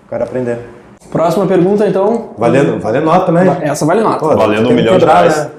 [0.06, 0.58] o cara aprender.
[1.10, 2.30] Próxima pergunta, então.
[2.36, 3.60] Valendo, vale nota, né?
[3.62, 4.18] Essa vale nota.
[4.18, 5.36] Pô, Valendo um milhão de reais.
[5.36, 5.50] Né?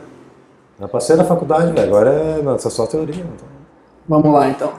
[0.80, 1.88] Já passei na faculdade, velho.
[1.88, 3.16] Agora é nossa, só teoria.
[3.22, 3.48] Então.
[4.08, 4.72] Vamos lá, então.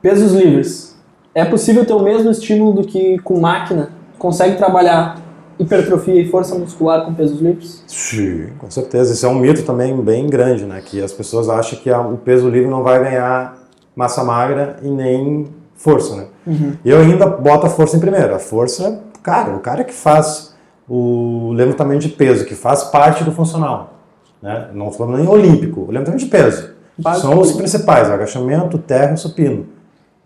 [0.00, 0.96] Pesos livres.
[1.34, 3.90] É possível ter o mesmo estímulo do que com máquina?
[4.18, 5.18] Consegue trabalhar
[5.58, 7.82] hipertrofia e força muscular com pesos livres?
[7.86, 9.12] Sim, com certeza.
[9.12, 10.80] Isso é um mito também bem grande, né?
[10.84, 13.58] Que as pessoas acham que o peso livre não vai ganhar
[13.94, 15.48] massa magra e nem
[15.78, 16.26] força, né?
[16.46, 16.74] Uhum.
[16.84, 18.34] Eu ainda boto a força em primeiro.
[18.34, 20.54] A força, cara, o cara que faz
[20.86, 23.94] o levantamento de peso, que faz parte do funcional,
[24.42, 24.68] né?
[24.74, 26.72] Não falando nem olímpico, o levantamento de peso.
[26.98, 29.66] Básico São os principais, agachamento, terra e supino.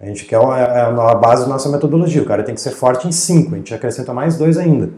[0.01, 2.23] A gente quer é a base da nossa metodologia.
[2.23, 3.55] O cara tem que ser forte em cinco.
[3.55, 4.91] A gente acrescenta mais dois ainda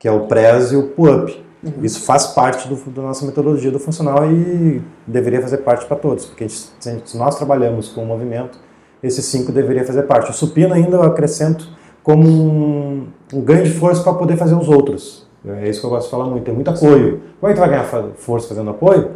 [0.00, 1.44] que é o press e o pull-up.
[1.62, 1.84] Uhum.
[1.84, 6.24] Isso faz parte do, da nossa metodologia do funcional e deveria fazer parte para todos,
[6.24, 8.58] porque gente, se nós trabalhamos com o movimento,
[9.02, 10.30] esses cinco deveria fazer parte.
[10.30, 11.68] O supino ainda eu acrescento
[12.02, 15.26] como um, um ganho de força para poder fazer os outros.
[15.46, 17.20] É isso que eu gosto de falar muito, tem muito apoio.
[17.40, 17.84] Como é que tu vai ganhar
[18.16, 19.10] força fazendo apoio?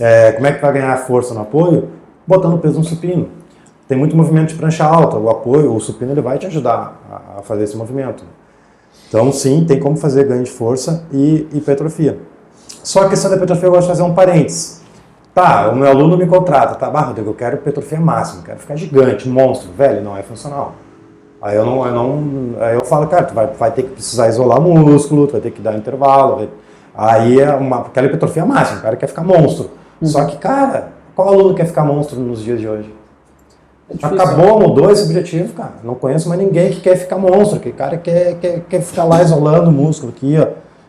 [0.00, 1.88] É, como é que vai ganhar força no apoio?
[2.26, 3.28] Botando peso no supino.
[3.86, 7.00] Tem muito movimento de prancha alta, o apoio, o supino ele vai te ajudar
[7.38, 8.22] a fazer esse movimento.
[9.08, 12.18] Então, sim, tem como fazer ganho de força e hipertrofia.
[12.82, 14.77] Só a questão da hipertrofia eu gosto de fazer um parênteses.
[15.38, 18.74] Tá, o meu aluno me contrata, tá, bah, Rodrigo, eu quero hipertrofia máxima, quero ficar
[18.74, 20.72] gigante, monstro, velho, não é funcional.
[21.40, 24.26] Aí eu não, eu não, aí eu falo, cara, tu vai, vai ter que precisar
[24.26, 26.48] isolar músculo, tu vai ter que dar intervalo, vai,
[26.92, 29.70] aí é uma, aquela hipertrofia máxima, o cara quer ficar monstro.
[30.02, 30.08] Uhum.
[30.08, 32.92] Só que, cara, qual aluno quer ficar monstro nos dias de hoje?
[33.88, 35.74] É Acabou, mudou esse objetivo, cara.
[35.84, 39.22] Não conheço mais ninguém que quer ficar monstro, que cara quer, quer, quer ficar lá
[39.22, 40.48] isolando o músculo aqui, ó.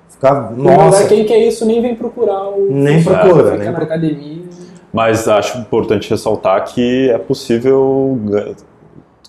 [0.10, 1.08] Ficar, nossa.
[1.08, 2.68] Quem quer isso nem vem procurar o.
[2.70, 4.39] Nem procura, nem na academia.
[4.92, 8.20] Mas acho importante ressaltar que é possível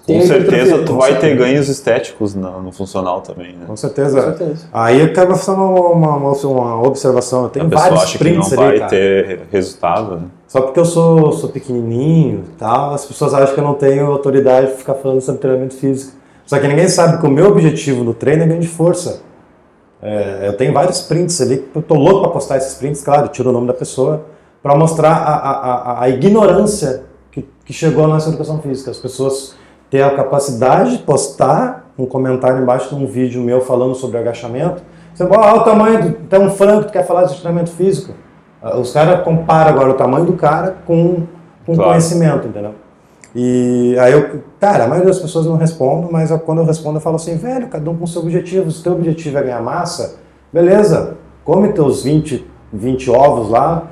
[0.07, 3.65] com certeza tu vai ter ganhos estéticos no, no funcional também, né?
[3.67, 4.21] Com certeza.
[4.21, 4.69] Com certeza.
[4.73, 7.45] Aí eu quero fazer uma, uma, uma, observação.
[7.45, 10.23] A vários acha prints que não vai ter resultado, né?
[10.49, 14.07] Só porque eu sou, sou pequenininho e tal, as pessoas acham que eu não tenho
[14.07, 16.19] autoridade de ficar falando sobre treinamento físico.
[16.45, 19.23] Só que ninguém sabe que o meu objetivo no treino é ganho de força.
[20.03, 23.51] É, eu tenho vários prints ali, eu tô louco para postar esses prints, claro, tiro
[23.51, 24.25] o nome da pessoa,
[24.63, 28.91] para mostrar a, a, a, a ignorância que, que chegou à nossa educação física.
[28.91, 29.55] As pessoas
[29.89, 34.83] ter a capacidade de postar um comentário embaixo de um vídeo meu falando sobre agachamento.
[35.13, 36.13] Você fala, ah, o tamanho do.
[36.29, 38.15] Tem um frango que quer falar de treinamento físico.
[38.63, 41.27] Ah, os caras comparam agora o tamanho do cara com,
[41.67, 41.91] com claro.
[41.91, 42.75] conhecimento, entendeu?
[43.35, 47.01] E aí eu, cara, a maioria das pessoas não respondem, mas quando eu respondo eu
[47.01, 48.71] falo assim, velho, cada um com seu objetivo.
[48.71, 50.17] Se o teu objetivo é ganhar massa,
[50.53, 53.91] beleza, come teus 20, 20 ovos lá,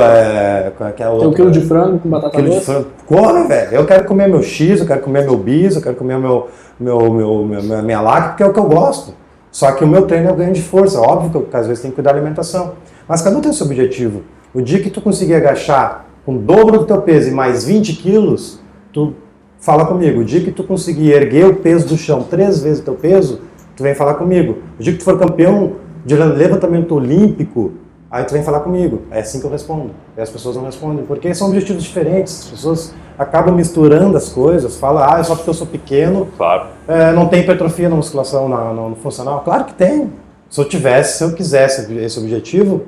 [0.00, 2.60] é, é que é Tem um quilo de frango com batata quilo doce?
[2.60, 3.48] De frango.
[3.48, 3.72] Velho.
[3.72, 7.12] Eu quero comer meu X, eu quero comer meu bis, eu quero comer meu, meu,
[7.12, 9.14] meu, meu, minha lac, porque é o que eu gosto.
[9.50, 10.98] Só que o meu treino é o ganho de força.
[10.98, 12.72] Óbvio que às vezes tem que cuidar da alimentação.
[13.06, 14.22] Mas cada um tem o seu objetivo.
[14.54, 17.94] O dia que tu conseguir agachar com o dobro do teu peso e mais 20
[17.94, 18.60] quilos,
[18.92, 19.14] tu
[19.58, 20.20] fala comigo.
[20.20, 23.40] O dia que tu conseguir erguer o peso do chão três vezes o teu peso,
[23.76, 24.58] tu vem falar comigo.
[24.78, 25.72] O dia que tu for campeão
[26.04, 27.72] de levantamento olímpico,
[28.12, 29.04] Aí tu vem falar comigo.
[29.10, 29.92] É assim que eu respondo.
[30.14, 32.42] E as pessoas não respondem, porque são objetivos diferentes.
[32.42, 36.28] As pessoas acabam misturando as coisas, falam, ah, é só porque eu sou pequeno.
[36.36, 36.66] Claro.
[36.86, 39.40] É, não tem hipertrofia na musculação, na, no, no funcional.
[39.40, 40.12] Claro que tem.
[40.50, 42.82] Se eu tivesse, se eu quisesse esse objetivo,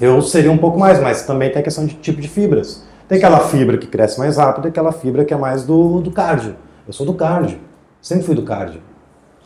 [0.00, 2.82] eu seria um pouco mais, mas também tem a questão de tipo de fibras.
[3.06, 6.10] Tem aquela fibra que cresce mais rápido e aquela fibra que é mais do, do
[6.10, 6.56] cardio.
[6.86, 7.58] Eu sou do cardio.
[8.00, 8.80] Sempre fui do cardio.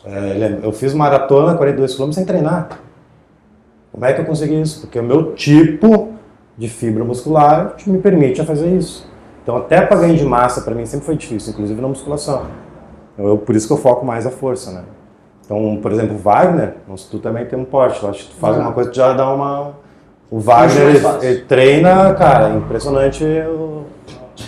[0.05, 2.69] É, eu fiz maratona, 42 km sem treinar.
[3.93, 4.81] Como é que eu consegui isso?
[4.81, 6.13] Porque o meu tipo
[6.57, 9.07] de fibra muscular me permite fazer isso.
[9.43, 12.47] Então, até para ganho de massa, para mim sempre foi difícil, inclusive na musculação.
[13.13, 14.83] Então, eu, por isso que eu foco mais a força, né?
[15.45, 16.75] Então, por exemplo, o Wagner,
[17.11, 18.01] tu também tem um porte.
[18.01, 19.73] Eu acho que tu faz uma coisa que já dá uma.
[20.31, 23.23] O Wagner ele, ele treina, cara, é impressionante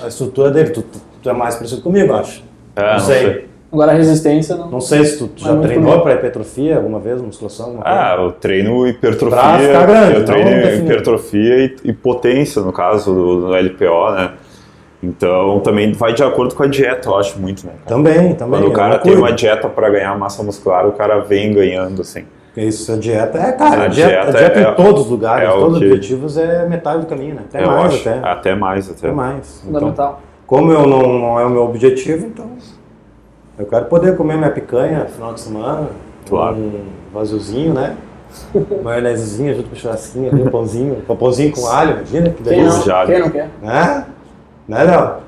[0.02, 0.70] a estrutura dele.
[0.72, 2.44] Tu, tu, tu, é mais parecido comigo, acho.
[2.76, 3.20] É, não, não sei.
[3.20, 3.50] sei.
[3.72, 4.70] Agora a resistência não.
[4.70, 7.80] Não sei se tu, já treinou para hipertrofia alguma vez, musculação?
[7.84, 9.38] Ah, eu treino hipertrofia.
[9.38, 14.32] Pra ficar grande, eu treino hipertrofia e, e, potência, no caso do, do, LPO, né?
[15.04, 17.74] Então também vai de acordo com a dieta, eu acho muito, né?
[17.86, 17.98] Cara?
[17.98, 18.60] Também, também.
[18.60, 22.26] Quando o cara tem uma dieta para ganhar massa muscular, o cara vem ganhando, assim.
[22.56, 25.10] Isso, a dieta é, cara, a, a dieta, dieta, a dieta é, em todos os
[25.10, 27.42] lugares, é todos os objetivos é metade do caminho, né?
[27.50, 28.30] Até eu mais acho, até.
[28.30, 29.08] Até mais, até.
[29.08, 29.62] até mais.
[29.62, 30.22] Fundamental.
[30.22, 32.46] Então, como eu não, não é o meu objetivo, então
[33.58, 35.90] eu quero poder comer minha picanha no final de semana.
[36.28, 36.56] Claro.
[36.56, 37.96] Um vasilzinho, né?
[38.84, 41.04] Maionesezinha junto com o churrasquinho um pãozinho.
[41.08, 42.84] Um pãozinho com alho, imagina que delícia.
[42.84, 43.50] Quem não, Quem não quer?
[43.62, 44.06] Né?
[44.68, 45.26] Né, não?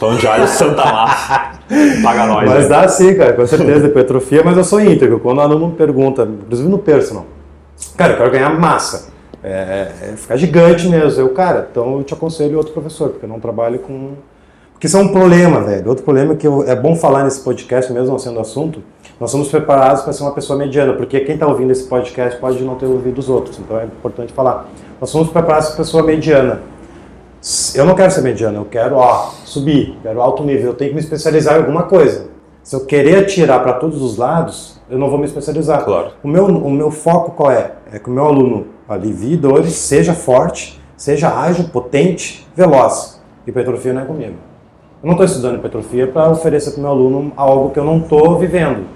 [0.00, 1.50] Pão de alho Santa Massa.
[2.02, 2.48] Paga nós.
[2.48, 2.68] Mas aí.
[2.68, 5.20] dá sim, cara, com certeza, hipertrofia, mas eu sou íntegro.
[5.20, 7.26] Quando o aluno me pergunta, inclusive no personal,
[7.96, 9.12] cara, eu quero ganhar massa.
[9.42, 11.20] É, é ficar gigante mesmo.
[11.20, 14.12] Eu, cara, então eu te aconselho outro professor, porque eu não trabalho com
[14.74, 15.88] porque isso é um problema, velho.
[15.88, 18.82] Outro problema que eu, é bom falar nesse podcast, mesmo não sendo assunto,
[19.18, 22.62] nós somos preparados para ser uma pessoa mediana, porque quem está ouvindo esse podcast pode
[22.62, 24.68] não ter ouvido os outros, então é importante falar.
[25.00, 26.60] Nós somos preparados para pessoa mediana.
[27.74, 30.96] Eu não quero ser mediana, eu quero ó, subir, quero alto nível, eu tenho que
[30.96, 32.26] me especializar em alguma coisa.
[32.62, 35.84] Se eu querer atirar para todos os lados, eu não vou me especializar.
[35.84, 36.12] Claro.
[36.22, 37.72] O meu, o meu foco qual é?
[37.92, 43.22] É que o meu aluno alivie dores, seja forte, seja ágil, potente, veloz.
[43.46, 44.34] Hipertrofia não é comigo.
[45.04, 47.98] Eu não estou estudando hipertrofia para oferecer para o meu aluno algo que eu não
[47.98, 48.86] estou vivendo.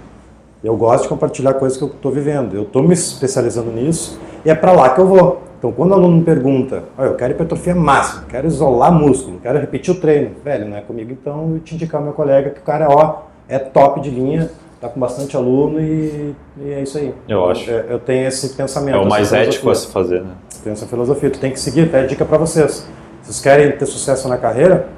[0.65, 2.55] Eu gosto de compartilhar coisas que eu estou vivendo.
[2.55, 5.43] Eu estou me especializando nisso e é para lá que eu vou.
[5.59, 9.59] Então, quando o aluno me pergunta, oh, eu quero hipertrofia máxima, quero isolar músculo, quero
[9.59, 12.61] repetir o treino, velho, não é comigo, então eu te indicar o meu colega que
[12.61, 16.97] o cara ó, é top de linha, tá com bastante aluno e, e é isso
[16.97, 17.15] aí.
[17.29, 17.71] Eu acho.
[17.71, 18.97] Eu, eu tenho esse pensamento.
[18.97, 20.31] É o mais ético a se fazer, né?
[20.65, 21.29] tenho essa filosofia.
[21.29, 22.89] Tu tem que seguir, até dica para vocês.
[23.23, 24.89] Vocês querem ter sucesso na carreira,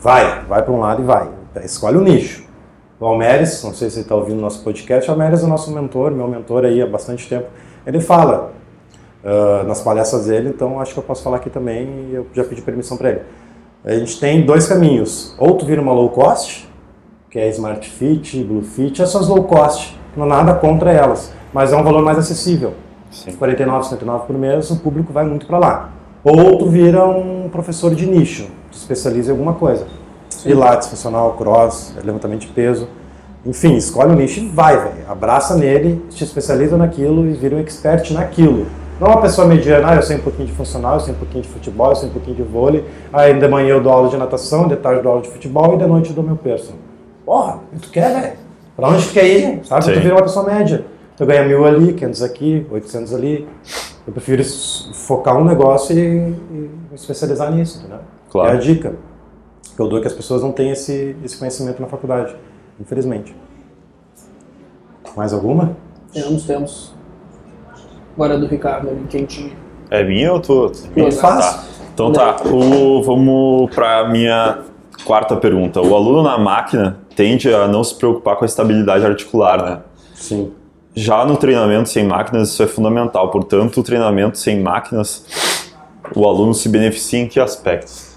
[0.00, 1.28] vai, vai para um lado e vai.
[1.64, 2.46] Escolhe o um nicho.
[3.00, 5.70] O Almeres, não sei se você está ouvindo nosso podcast, o Almeres é o nosso
[5.70, 7.46] mentor, meu mentor aí há bastante tempo.
[7.86, 8.52] Ele fala
[9.24, 12.42] uh, nas palestras dele, então acho que eu posso falar aqui também e eu já
[12.42, 13.20] pedi permissão para ele.
[13.84, 15.34] A gente tem dois caminhos.
[15.38, 16.68] Ou tu vira uma low cost,
[17.30, 21.76] que é Smart Fit, Blue Fit, essas low cost, não nada contra elas, mas é
[21.76, 22.74] um valor mais acessível.
[23.10, 23.30] Sim.
[23.32, 25.92] 49,79 por mês, o público vai muito para lá.
[26.24, 29.86] Ou tu vira um professor de nicho, especializa em alguma coisa.
[30.30, 30.50] Sim.
[30.50, 32.88] Pilates, funcional, cross, levantamento de peso.
[33.44, 35.08] Enfim, escolhe o nicho e vai, velho.
[35.08, 38.66] Abraça nele, te especializa naquilo e vira um expert naquilo.
[39.00, 41.42] Não uma pessoa mediana, ah, eu sei um pouquinho de funcional, eu sei um pouquinho
[41.42, 44.16] de futebol, eu sei um pouquinho de vôlei, aí de manhã eu dou aula de
[44.16, 46.80] natação, de tarde eu dou aula de futebol e de noite eu dou meu personal.
[47.24, 48.36] Porra, tu quer, velho?
[48.74, 49.60] Pra onde tu quer ir?
[49.64, 49.84] Sabe?
[49.84, 49.92] Sim.
[49.92, 50.84] Tu vira uma pessoa média.
[51.16, 53.48] Tu ganha mil ali, 500 aqui, 800 ali.
[54.06, 54.42] Eu prefiro
[54.94, 58.00] focar um negócio e, e me especializar nisso, entendeu?
[58.30, 58.50] Claro.
[58.50, 58.96] É a dica
[59.78, 62.34] que eu dou que as pessoas não têm esse, esse conhecimento na faculdade,
[62.80, 63.32] infelizmente.
[65.16, 65.76] Mais alguma?
[66.12, 66.94] Temos, temos.
[68.14, 69.52] Agora é do Ricardo ali, quentinho.
[69.88, 70.72] É minha ou tu?
[70.96, 71.58] Eu faço.
[71.58, 71.64] Tá.
[71.94, 74.64] Então tá, o, vamos para a minha
[75.04, 75.80] quarta pergunta.
[75.80, 79.80] O aluno na máquina tende a não se preocupar com a estabilidade articular, né?
[80.14, 80.52] Sim.
[80.94, 83.30] Já no treinamento sem máquinas, isso é fundamental.
[83.30, 85.24] Portanto, o treinamento sem máquinas,
[86.16, 88.07] o aluno se beneficia em que aspectos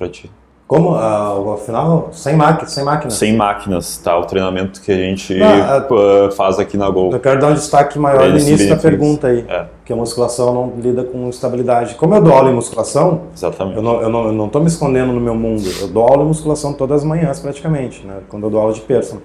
[0.00, 0.30] para ti?
[0.66, 0.92] Como?
[0.92, 3.14] Uh, afinal, sem, máquina, sem máquinas?
[3.14, 4.16] Sem máquinas, tá?
[4.16, 7.10] O treinamento que a gente uh, faz aqui na Gol.
[7.12, 9.66] Eu quero dar um destaque maior no início da pergunta aí, é.
[9.84, 11.96] que a musculação não lida com estabilidade.
[11.96, 13.78] Como eu dou aula em musculação, Exatamente.
[13.78, 15.68] eu não, eu não, eu não tô me escondendo no meu mundo.
[15.80, 18.18] Eu dou aula em musculação todas as manhãs, praticamente, né?
[18.28, 19.24] quando eu dou aula de personal.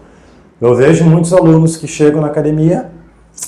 [0.60, 2.90] Eu vejo muitos alunos que chegam na academia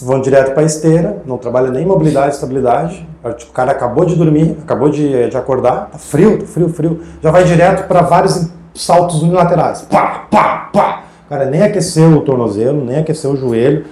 [0.02, 3.08] vão direto para a esteira, não trabalha nem mobilidade, estabilidade.
[3.24, 7.02] O cara acabou de dormir, acabou de, de acordar, tá frio, tá frio, frio.
[7.22, 9.82] Já vai direto para vários saltos unilaterais.
[9.84, 11.04] Pá, pá, pá.
[11.26, 13.86] O cara nem aqueceu o tornozelo, nem aqueceu o joelho,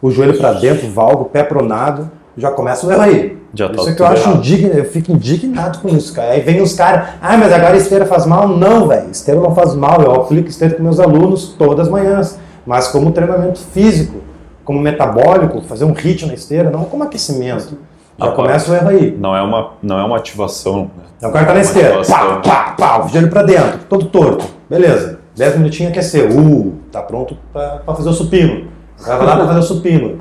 [0.00, 3.42] o joelho para dentro, valgo, pé pronado, já começa o erro aí.
[3.54, 6.32] Já isso é que eu acho indigno, eu fico indignado com isso, cara.
[6.32, 8.48] Aí vem os caras, ah, mas agora a esteira faz mal?
[8.48, 10.00] Não, velho, esteira não faz mal.
[10.00, 14.21] Eu aplico esteira com meus alunos todas as manhãs, mas como treinamento físico
[14.64, 17.78] como metabólico, fazer um hit na esteira, não como aquecimento.
[18.18, 19.16] Já ah, começa o erro aí.
[19.18, 20.82] Não é uma, não é uma ativação.
[20.82, 21.04] Né?
[21.16, 24.44] Então o cara tá na esteira, pá, pá, pá, o joelho pra dentro, todo torto.
[24.68, 26.30] Beleza, 10 minutinhos aquecer.
[26.30, 28.68] Uh, tá pronto para fazer o supino.
[29.00, 30.18] O cara vai lá pra fazer o supino.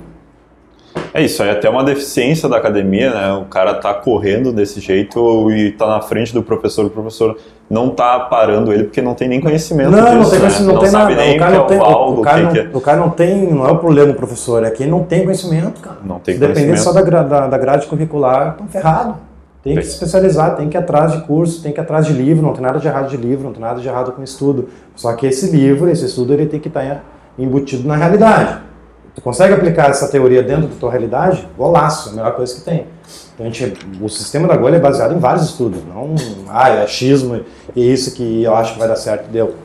[1.14, 3.34] É isso, é até uma deficiência da academia, né?
[3.34, 7.38] O cara tá correndo desse jeito e tá na frente do professor, o professor
[7.70, 10.40] não tá parando ele porque não tem nem conhecimento não, disso, não tem né?
[10.40, 11.26] conhecimento, não, não tem sabe nada.
[11.26, 12.70] nem o cara não é tem, o, o, cara não, é.
[12.74, 15.82] o cara não tem, não é o problema do professor, é quem não tem conhecimento,
[15.82, 15.98] cara.
[16.04, 19.16] Não tem Se depender só da, da, da grade curricular, estão ferrado.
[19.64, 22.14] Tem que se especializar, tem que ir atrás de curso, tem que ir atrás de
[22.14, 24.70] livro, não tem nada de errado de livro, não tem nada de errado com estudo.
[24.96, 27.04] Só que esse livro, esse estudo, ele tem que estar
[27.38, 28.71] embutido na realidade.
[29.14, 31.48] Tu consegue aplicar essa teoria dentro da tua realidade?
[31.58, 32.88] Golaço, a melhor coisa que tem.
[33.34, 36.16] Então, a gente, o sistema da Gola é baseado em vários estudos, não
[36.50, 37.42] ah, é achismo
[37.76, 39.56] e isso que eu acho que vai dar certo, deu.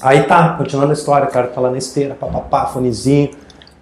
[0.00, 3.30] Aí tá, continuando a história, o cara tá lá na esteira, papapá, fonezinho,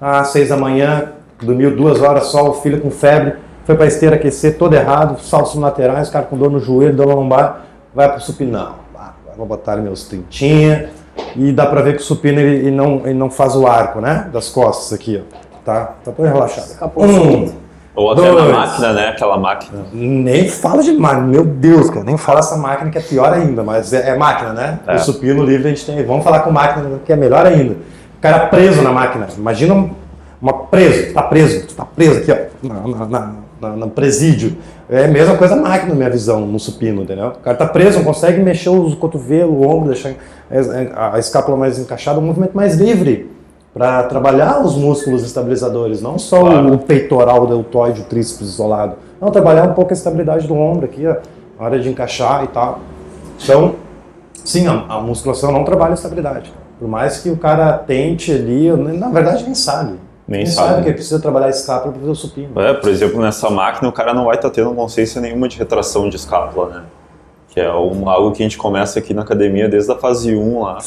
[0.00, 4.16] às seis da manhã, dormiu duas horas só, o filho com febre, foi pra esteira
[4.16, 8.20] aquecer, todo errado, saltos laterais, cara com dor no joelho, dor no lombar, vai pro
[8.20, 8.74] supino, não,
[9.36, 10.90] vou botar meus trintinha,
[11.36, 14.00] e dá para ver que o supino ele, ele, não, ele não faz o arco,
[14.00, 14.28] né?
[14.32, 15.36] Das costas aqui, ó.
[15.64, 15.94] Tá?
[16.04, 16.90] Tá todo relaxado.
[16.96, 17.52] Um,
[17.94, 18.48] Ou até dois.
[18.48, 19.08] na máquina, né?
[19.08, 19.84] Aquela máquina.
[19.92, 22.04] Nem fala de máquina, meu Deus, cara.
[22.04, 24.80] Nem fala essa máquina que é pior ainda, mas é, é máquina, né?
[24.86, 24.96] É.
[24.96, 26.02] O supino livre a gente tem.
[26.04, 27.74] Vamos falar com máquina que é melhor ainda.
[27.74, 29.28] O cara preso na máquina.
[29.36, 29.90] Imagina
[30.40, 34.56] uma preso, tu tá preso, tu tá preso aqui, ó, na, na, na, no presídio.
[34.92, 37.28] É a mesma coisa a máquina, na minha visão, no supino, entendeu?
[37.28, 40.14] O cara tá preso, não consegue mexer os cotovelos, o ombro, deixar
[40.96, 43.30] a escápula mais encaixada, um movimento mais livre
[43.72, 46.74] para trabalhar os músculos estabilizadores, não só claro.
[46.74, 48.96] o peitoral, o deltoide, o tríceps isolado.
[49.20, 51.20] Não, trabalhar um pouco a estabilidade do ombro aqui, a
[51.56, 52.80] hora de encaixar e tal.
[53.40, 53.76] Então,
[54.44, 56.52] sim, a, a musculação não trabalha a estabilidade.
[56.80, 59.94] Por mais que o cara tente ali, na verdade nem sabe.
[60.30, 60.68] Nem, sabe.
[60.68, 62.60] sabe que precisa trabalhar a escápula para fazer o supino.
[62.60, 65.58] É, por exemplo, nessa máquina o cara não vai estar tá tendo consciência nenhuma de
[65.58, 66.82] retração de escápula, né?
[67.48, 70.62] que é um, algo que a gente começa aqui na academia desde a fase 1
[70.62, 70.78] lá,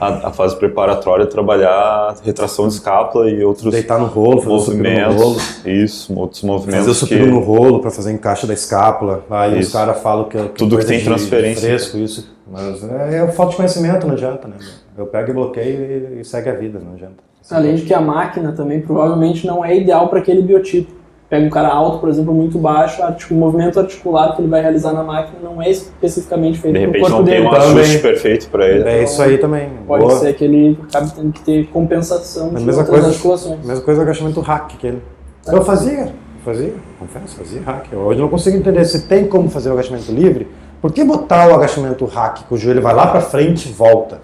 [0.00, 5.14] a, a, fase preparatória, trabalhar retração de escápula e outros Deitar no rolo, fazer movimentos,
[5.14, 5.40] no rolo.
[5.64, 7.30] isso, outros movimentos Fazer o supino que...
[7.30, 9.68] no rolo para fazer encaixe da escápula, aí isso.
[9.68, 11.68] os caras falam que, que tudo que tem transferência.
[11.68, 14.56] Fresco, isso, mas é, é falta de conhecimento, não adianta, né?
[14.96, 17.27] Eu pego e bloqueio e, e segue a vida, não adianta.
[17.50, 20.92] Além de que a máquina também provavelmente não é ideal para aquele biotipo.
[21.30, 24.92] pega um cara alto, por exemplo, muito baixo, o movimento articular que ele vai realizar
[24.94, 27.46] na máquina não é especificamente feito De para o repente corpo não tem dele.
[27.46, 27.80] um Também.
[27.82, 28.88] ajuste perfeito para ele.
[28.88, 29.68] É isso aí também.
[29.86, 30.16] Pode Boa.
[30.18, 33.66] ser que ele acabe tendo que ter compensação Mas de mesma outras coisa- articulações.
[33.66, 35.02] Mesma coisa do agachamento hack que ele.
[35.46, 36.12] Eu fazia,
[36.44, 37.86] fazia, confesso, fazia hack.
[37.92, 40.48] Hoje eu não consigo entender se tem como fazer o agachamento livre.
[40.80, 44.20] Por que botar o agachamento hack, que o joelho vai lá pra frente e volta?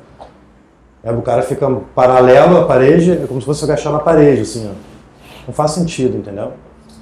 [1.04, 4.70] Aí o cara fica paralelo à parede, é como se fosse agachar na parede, assim,
[4.70, 4.74] ó.
[5.46, 6.52] Não faz sentido, entendeu?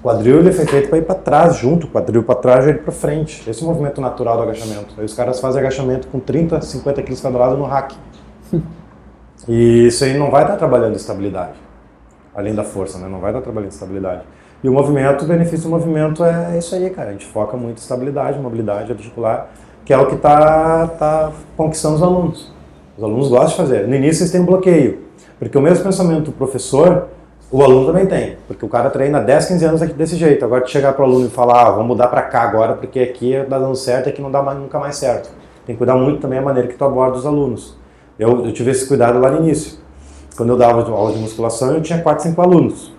[0.01, 2.83] O quadril ele foi feito para ir para trás, junto, o quadril para trás, joelho
[2.83, 3.49] para frente.
[3.49, 4.95] Esse é o movimento natural do agachamento.
[4.99, 7.93] Aí os caras fazem agachamento com 30, 50 quilos cada lado no hack.
[9.49, 11.55] E isso aí não vai estar trabalhando estabilidade
[12.35, 13.09] além da força, né?
[13.09, 14.23] Não vai dar trabalho de estabilidade.
[14.63, 17.11] E o movimento, o benefício do movimento é isso aí, cara.
[17.11, 19.51] A gente foca muito em estabilidade, mobilidade articular,
[19.85, 22.53] que é o que está tá conquistando os alunos.
[22.97, 23.89] Os alunos gostam de fazer.
[23.89, 25.01] No início eles têm bloqueio,
[25.39, 27.09] porque o mesmo pensamento do professor,
[27.51, 28.37] o aluno também tem.
[28.47, 30.45] Porque o cara treina 10, 15 anos aqui desse jeito.
[30.45, 33.01] Agora, tu chegar para o aluno e falar, ah, vamos mudar para cá agora, porque
[33.01, 35.31] aqui tá dando certo e aqui não dá mais, nunca mais certo.
[35.67, 37.77] Tem que cuidar muito também a maneira que tu aborda os alunos.
[38.19, 39.79] Eu, eu tive esse cuidado lá no início.
[40.37, 42.93] Quando eu dava aula de musculação, eu tinha 4, 5 alunos.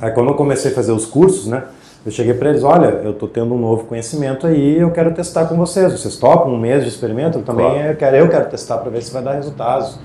[0.00, 1.64] Aí quando eu comecei a fazer os cursos, né,
[2.04, 5.46] eu cheguei para eles, olha, eu estou tendo um novo conhecimento aí, eu quero testar
[5.46, 5.92] com vocês.
[5.92, 7.38] Vocês topam um mês de experimento?
[7.38, 7.88] Eu também Claro.
[7.90, 9.98] eu quero, eu quero testar para ver se vai dar resultados.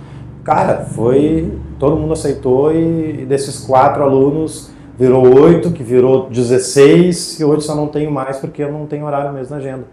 [0.43, 7.39] Cara, foi, todo mundo aceitou e, e desses quatro alunos virou oito, que virou 16
[7.39, 9.85] e hoje só não tenho mais porque eu não tenho horário mesmo na agenda.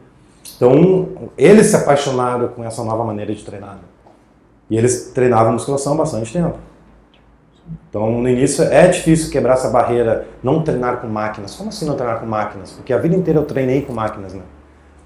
[0.57, 3.79] Então, eles se apaixonaram com essa nova maneira de treinar.
[4.69, 6.55] E eles treinavam musculação há bastante tempo.
[7.88, 11.55] Então, no início é difícil quebrar essa barreira, não treinar com máquinas.
[11.55, 12.72] Como assim não treinar com máquinas?
[12.72, 14.42] Porque a vida inteira eu treinei com máquinas, né?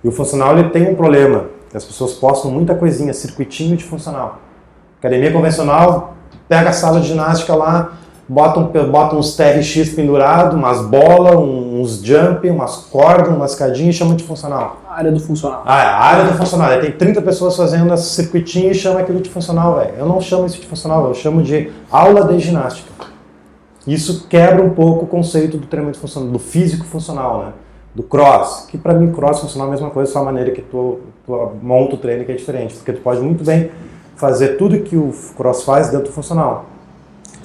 [0.02, 4.40] E o funcional ele tem um problema, as pessoas postam muita coisinha, circuitinho de funcional.
[4.98, 6.14] Academia convencional,
[6.48, 7.92] pega a sala de ginástica lá,
[8.28, 11.34] bota, um, bota uns TRX pendurado, umas bolas,
[11.86, 14.80] uns jump, umas cordas, umas escadinhas e chama de funcional.
[14.88, 15.62] A área do funcional.
[15.64, 16.70] Ah, é a área do funcional.
[16.70, 19.94] Aí Tem 30 pessoas fazendo esse circuitinho e chama aquilo de funcional, velho.
[19.96, 22.90] Eu não chamo isso de funcional, eu chamo de aula de ginástica.
[23.86, 27.52] Isso quebra um pouco o conceito do treinamento funcional, do físico funcional, né?
[27.94, 30.60] Do cross, que pra mim cross funcional é a mesma coisa, só a maneira que
[30.60, 32.74] tu, tu monta o treino que é diferente.
[32.74, 33.70] Porque tu pode muito bem
[34.16, 36.66] fazer tudo que o cross faz dentro do funcional.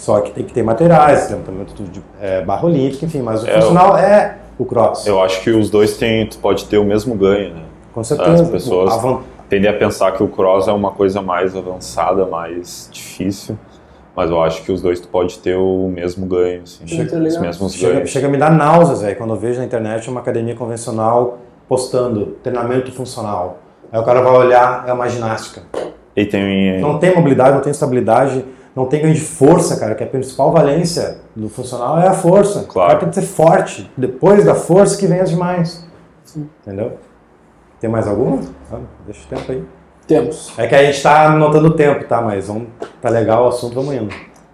[0.01, 3.43] Só que tem que ter materiais, tem também tudo de é, barra olímpica, enfim, mas
[3.43, 5.05] o É, funcional é o cross.
[5.05, 7.61] Eu acho que os dois têm, tu pode ter o mesmo ganho, né?
[7.93, 8.41] Com certeza.
[8.41, 12.25] As pessoas A van- tendem a pensar que o cross é uma coisa mais avançada,
[12.25, 13.55] mais difícil,
[14.15, 17.37] mas eu acho que os dois tu pode ter o mesmo ganho, assim, Muito os
[17.37, 18.09] mesmos Chega, ganhos.
[18.09, 21.37] chega a me dar náuseas, velho, quando eu vejo na internet uma academia convencional
[21.69, 23.59] postando treinamento funcional.
[23.91, 25.61] Aí o cara vai olhar, é uma ginástica.
[26.15, 28.43] E tem Não tem mobilidade, não tem estabilidade,
[28.75, 32.63] não tem ganho de força, cara, que a principal valência do funcional é a força.
[32.63, 32.87] Claro.
[32.87, 33.91] O cara tem que ser forte.
[33.97, 35.85] Depois da força que vem as demais.
[36.35, 36.93] Entendeu?
[37.79, 38.39] Tem mais alguma?
[38.71, 39.63] Ah, deixa o tempo aí.
[40.07, 40.53] Temos.
[40.57, 42.21] É que a gente tá anotando o tempo, tá?
[42.21, 42.69] Mas vamos,
[43.01, 44.13] tá legal o assunto, vamos indo.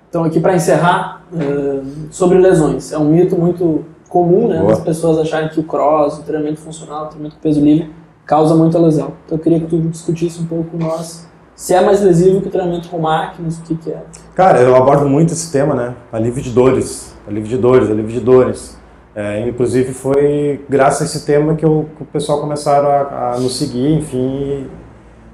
[0.10, 2.92] Então, aqui para encerrar, eh, sobre lesões.
[2.92, 4.60] É um mito muito comum, né?
[4.60, 4.74] Boa.
[4.74, 7.94] As pessoas acharem que o cross, o treinamento funcional, o treinamento com peso livre,
[8.26, 9.14] causa muita lesão.
[9.26, 11.28] Então, eu queria que tu discutisse um pouco com nós
[11.58, 13.98] se é mais lesivo que o treinamento com máquinas, o que, que é.
[14.36, 15.96] Cara, eu abordo muito esse tema, né?
[16.14, 18.78] Alívio de dores, alívio de dores, alívio de dores.
[19.16, 23.40] É, inclusive foi graças a esse tema que, eu- que o pessoal começaram a, a
[23.40, 24.68] nos seguir, enfim.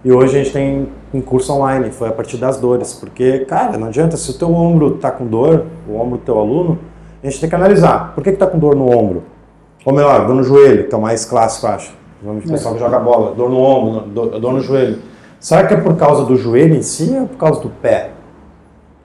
[0.05, 2.93] E, e hoje a gente tem um curso online, foi a partir das dores.
[2.93, 6.39] Porque, cara, não adianta, se o teu ombro tá com dor, o ombro do teu
[6.39, 6.79] aluno,
[7.21, 8.13] a gente tem que analisar.
[8.15, 9.23] Por que que tá com dor no ombro?
[9.85, 11.93] Ou melhor, dor no joelho, que é o mais clássico, acho.
[12.25, 14.99] O pessoal que joga bola, dor no ombro, dor, dor no joelho.
[15.43, 18.11] Será que é por causa do joelho em si ou é por causa do pé?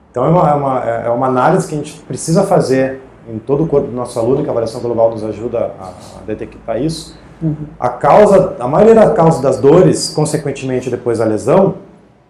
[0.09, 3.65] Então é uma, é uma, é uma análise que a gente precisa fazer em todo
[3.65, 7.19] o corpo do nosso aluno, que a avaliação global nos ajuda a, a detectar isso.
[7.77, 11.75] A causa, a maioria da causa das dores, consequentemente depois da lesão,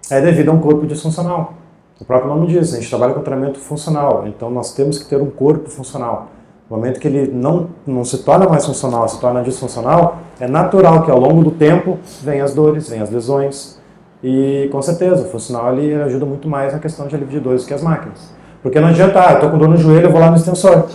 [0.09, 1.53] é devido a um corpo disfuncional.
[2.01, 5.21] O próprio nome diz, a gente trabalha com treinamento funcional, então nós temos que ter
[5.21, 6.29] um corpo funcional.
[6.67, 11.03] No momento que ele não, não se torna mais funcional, se torna disfuncional, é natural
[11.03, 13.78] que ao longo do tempo venham as dores, venham as lesões,
[14.23, 17.63] e com certeza, o funcional ele ajuda muito mais na questão de alívio de dores
[17.63, 18.33] do que as máquinas.
[18.61, 20.87] Porque não adianta, ah, eu tô com dor no joelho, eu vou lá no extensor.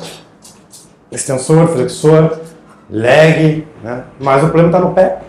[1.11, 2.39] Extensor, flexor,
[2.91, 4.05] leg, né?
[4.21, 5.21] Mas o problema está no pé.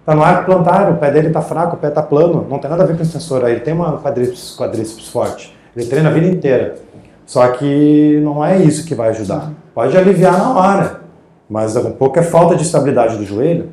[0.00, 2.44] Está no arco plantar, o pé dele está fraco, o pé está plano.
[2.50, 3.44] Não tem nada a ver com o extensor.
[3.44, 5.56] Aí ele tem uma quadríceps, quadríceps forte.
[5.76, 6.74] Ele treina a vida inteira.
[7.24, 9.52] Só que não é isso que vai ajudar.
[9.72, 11.00] Pode aliviar na hora,
[11.48, 13.68] mas um pouco é falta de estabilidade do joelho.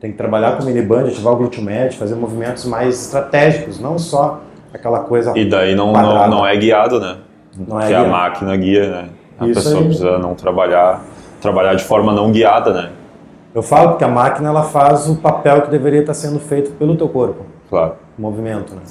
[0.00, 4.40] Tem que trabalhar com o miniband, ativar o médio, fazer movimentos mais estratégicos, não só
[4.72, 7.16] aquela coisa E daí não, não, não é guiado, né?
[7.66, 8.10] Não é que a guiado.
[8.10, 9.08] máquina guia, né?
[9.40, 9.84] A Isso pessoa aí.
[9.86, 11.02] precisa não trabalhar
[11.40, 12.90] trabalhar de forma não guiada, né?
[13.54, 16.96] Eu falo porque a máquina ela faz o papel que deveria estar sendo feito pelo
[16.96, 17.94] teu corpo, Claro.
[18.18, 18.82] o movimento, né?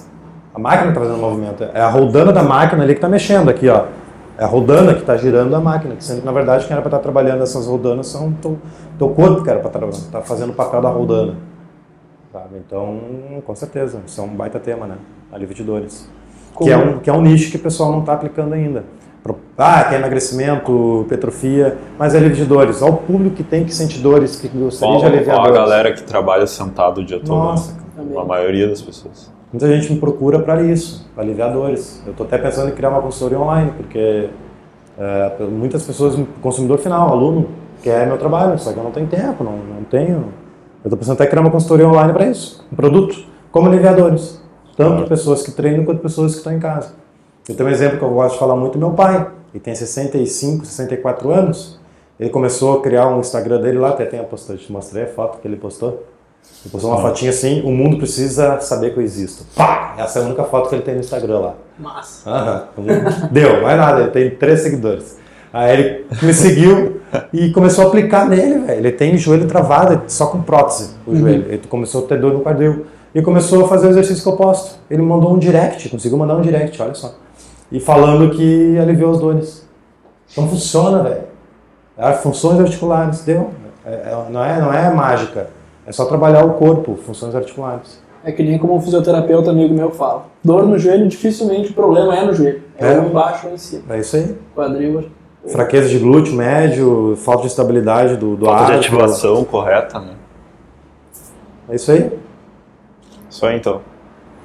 [0.54, 3.50] A máquina está fazendo o movimento, é a roldana da máquina ali que está mexendo
[3.50, 3.84] aqui, ó.
[4.38, 6.82] É a roldana que está girando a máquina, que sendo que na verdade quem era
[6.82, 8.58] para estar trabalhando essas roldanas são teu,
[9.00, 11.36] teu corpo que era para estar tá fazendo o papel da roldana.
[12.32, 12.58] Sabe?
[12.66, 13.00] Então,
[13.46, 14.96] com certeza, isso é um baita tema, né?
[15.32, 16.08] Alívio de dores.
[16.62, 18.84] Que é, um, que é um nicho que o pessoal não está aplicando ainda.
[19.24, 22.82] Pro- Ah, que é emagrecimento, hipertrofia, mas é alívio de dores.
[22.82, 25.50] Olha o público que tem que sente dores, que gostaria Qual, de aliviar qual a
[25.50, 25.62] dores.
[25.70, 27.30] galera que trabalha sentado o dia todo?
[27.38, 28.16] Nossa, né?
[28.20, 29.32] A maioria das pessoas.
[29.52, 32.02] Muita gente me procura para isso, para aliviar dores.
[32.06, 34.30] Eu estou até pensando em criar uma consultoria online, porque
[34.98, 37.48] é, muitas pessoas, consumidor final, aluno,
[37.82, 40.34] quer meu trabalho, só que eu não tenho tempo, não, não tenho.
[40.84, 43.18] Eu estou pensando até em criar uma consultoria online para isso, um produto,
[43.52, 44.42] como aliviar dores.
[44.76, 45.08] Tanto Claro.
[45.08, 46.94] pessoas que treinam quanto pessoas que estão em casa.
[47.50, 50.66] Eu tenho um exemplo que eu gosto de falar muito, meu pai, ele tem 65,
[50.66, 51.80] 64 anos,
[52.20, 55.08] ele começou a criar um Instagram dele lá, até tem a postagem, te mostrei a
[55.08, 56.04] foto que ele postou.
[56.64, 59.46] Ele postou uma fotinha assim, o mundo precisa saber que eu existo.
[59.56, 59.96] Pá!
[59.98, 61.54] Essa é a única foto que ele tem no Instagram lá.
[61.80, 62.30] Massa.
[62.30, 62.64] Aham.
[63.32, 65.18] Deu, mais nada, ele tem três seguidores.
[65.54, 68.80] Aí ele me seguiu e começou a aplicar nele, velho.
[68.80, 71.46] Ele tem joelho travado, só com prótese, o joelho.
[71.48, 72.86] Ele começou a ter dor no quadril.
[73.16, 74.78] E começou a fazer o exercício que eu posto.
[74.92, 77.16] Ele mandou um direct, conseguiu mandar um direct, olha só.
[77.72, 79.66] E falando que aliviou as dores.
[80.32, 81.24] Então funciona, velho.
[81.98, 83.52] É, funções articulares, deu.
[83.86, 85.48] É- é- não, é, não é mágica.
[85.88, 88.00] É só trabalhar o corpo, funções articulares.
[88.24, 90.26] É que nem como um fisioterapeuta amigo meu fala.
[90.44, 92.62] Dor no joelho, dificilmente o problema é no joelho.
[92.78, 92.98] É, É.
[92.98, 93.84] embaixo ou em cima.
[93.96, 94.36] É isso aí.
[94.54, 95.06] Quadril.
[95.48, 98.86] Fraqueza de glúteo médio, falta de estabilidade do, do Falta de arco.
[98.86, 100.12] ativação correta, né?
[101.70, 102.12] É isso aí.
[103.30, 103.80] Isso aí então.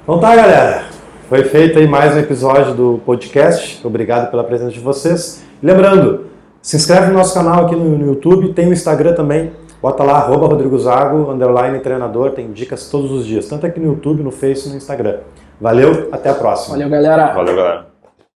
[0.03, 0.85] Então tá, galera.
[1.27, 3.85] Foi feito aí mais um episódio do podcast.
[3.85, 5.43] Obrigado pela presença de vocês.
[5.61, 6.27] Lembrando,
[6.61, 9.51] se inscreve no nosso canal aqui no, no YouTube, tem o Instagram também.
[9.83, 13.87] Bota lá, arroba Rodrigo Zago, underline treinador, tem dicas todos os dias, tanto aqui no
[13.87, 15.17] YouTube, no Face e no Instagram.
[15.59, 16.77] Valeu, até a próxima.
[16.77, 17.33] Valeu, galera.
[17.33, 17.92] Valeu, galera.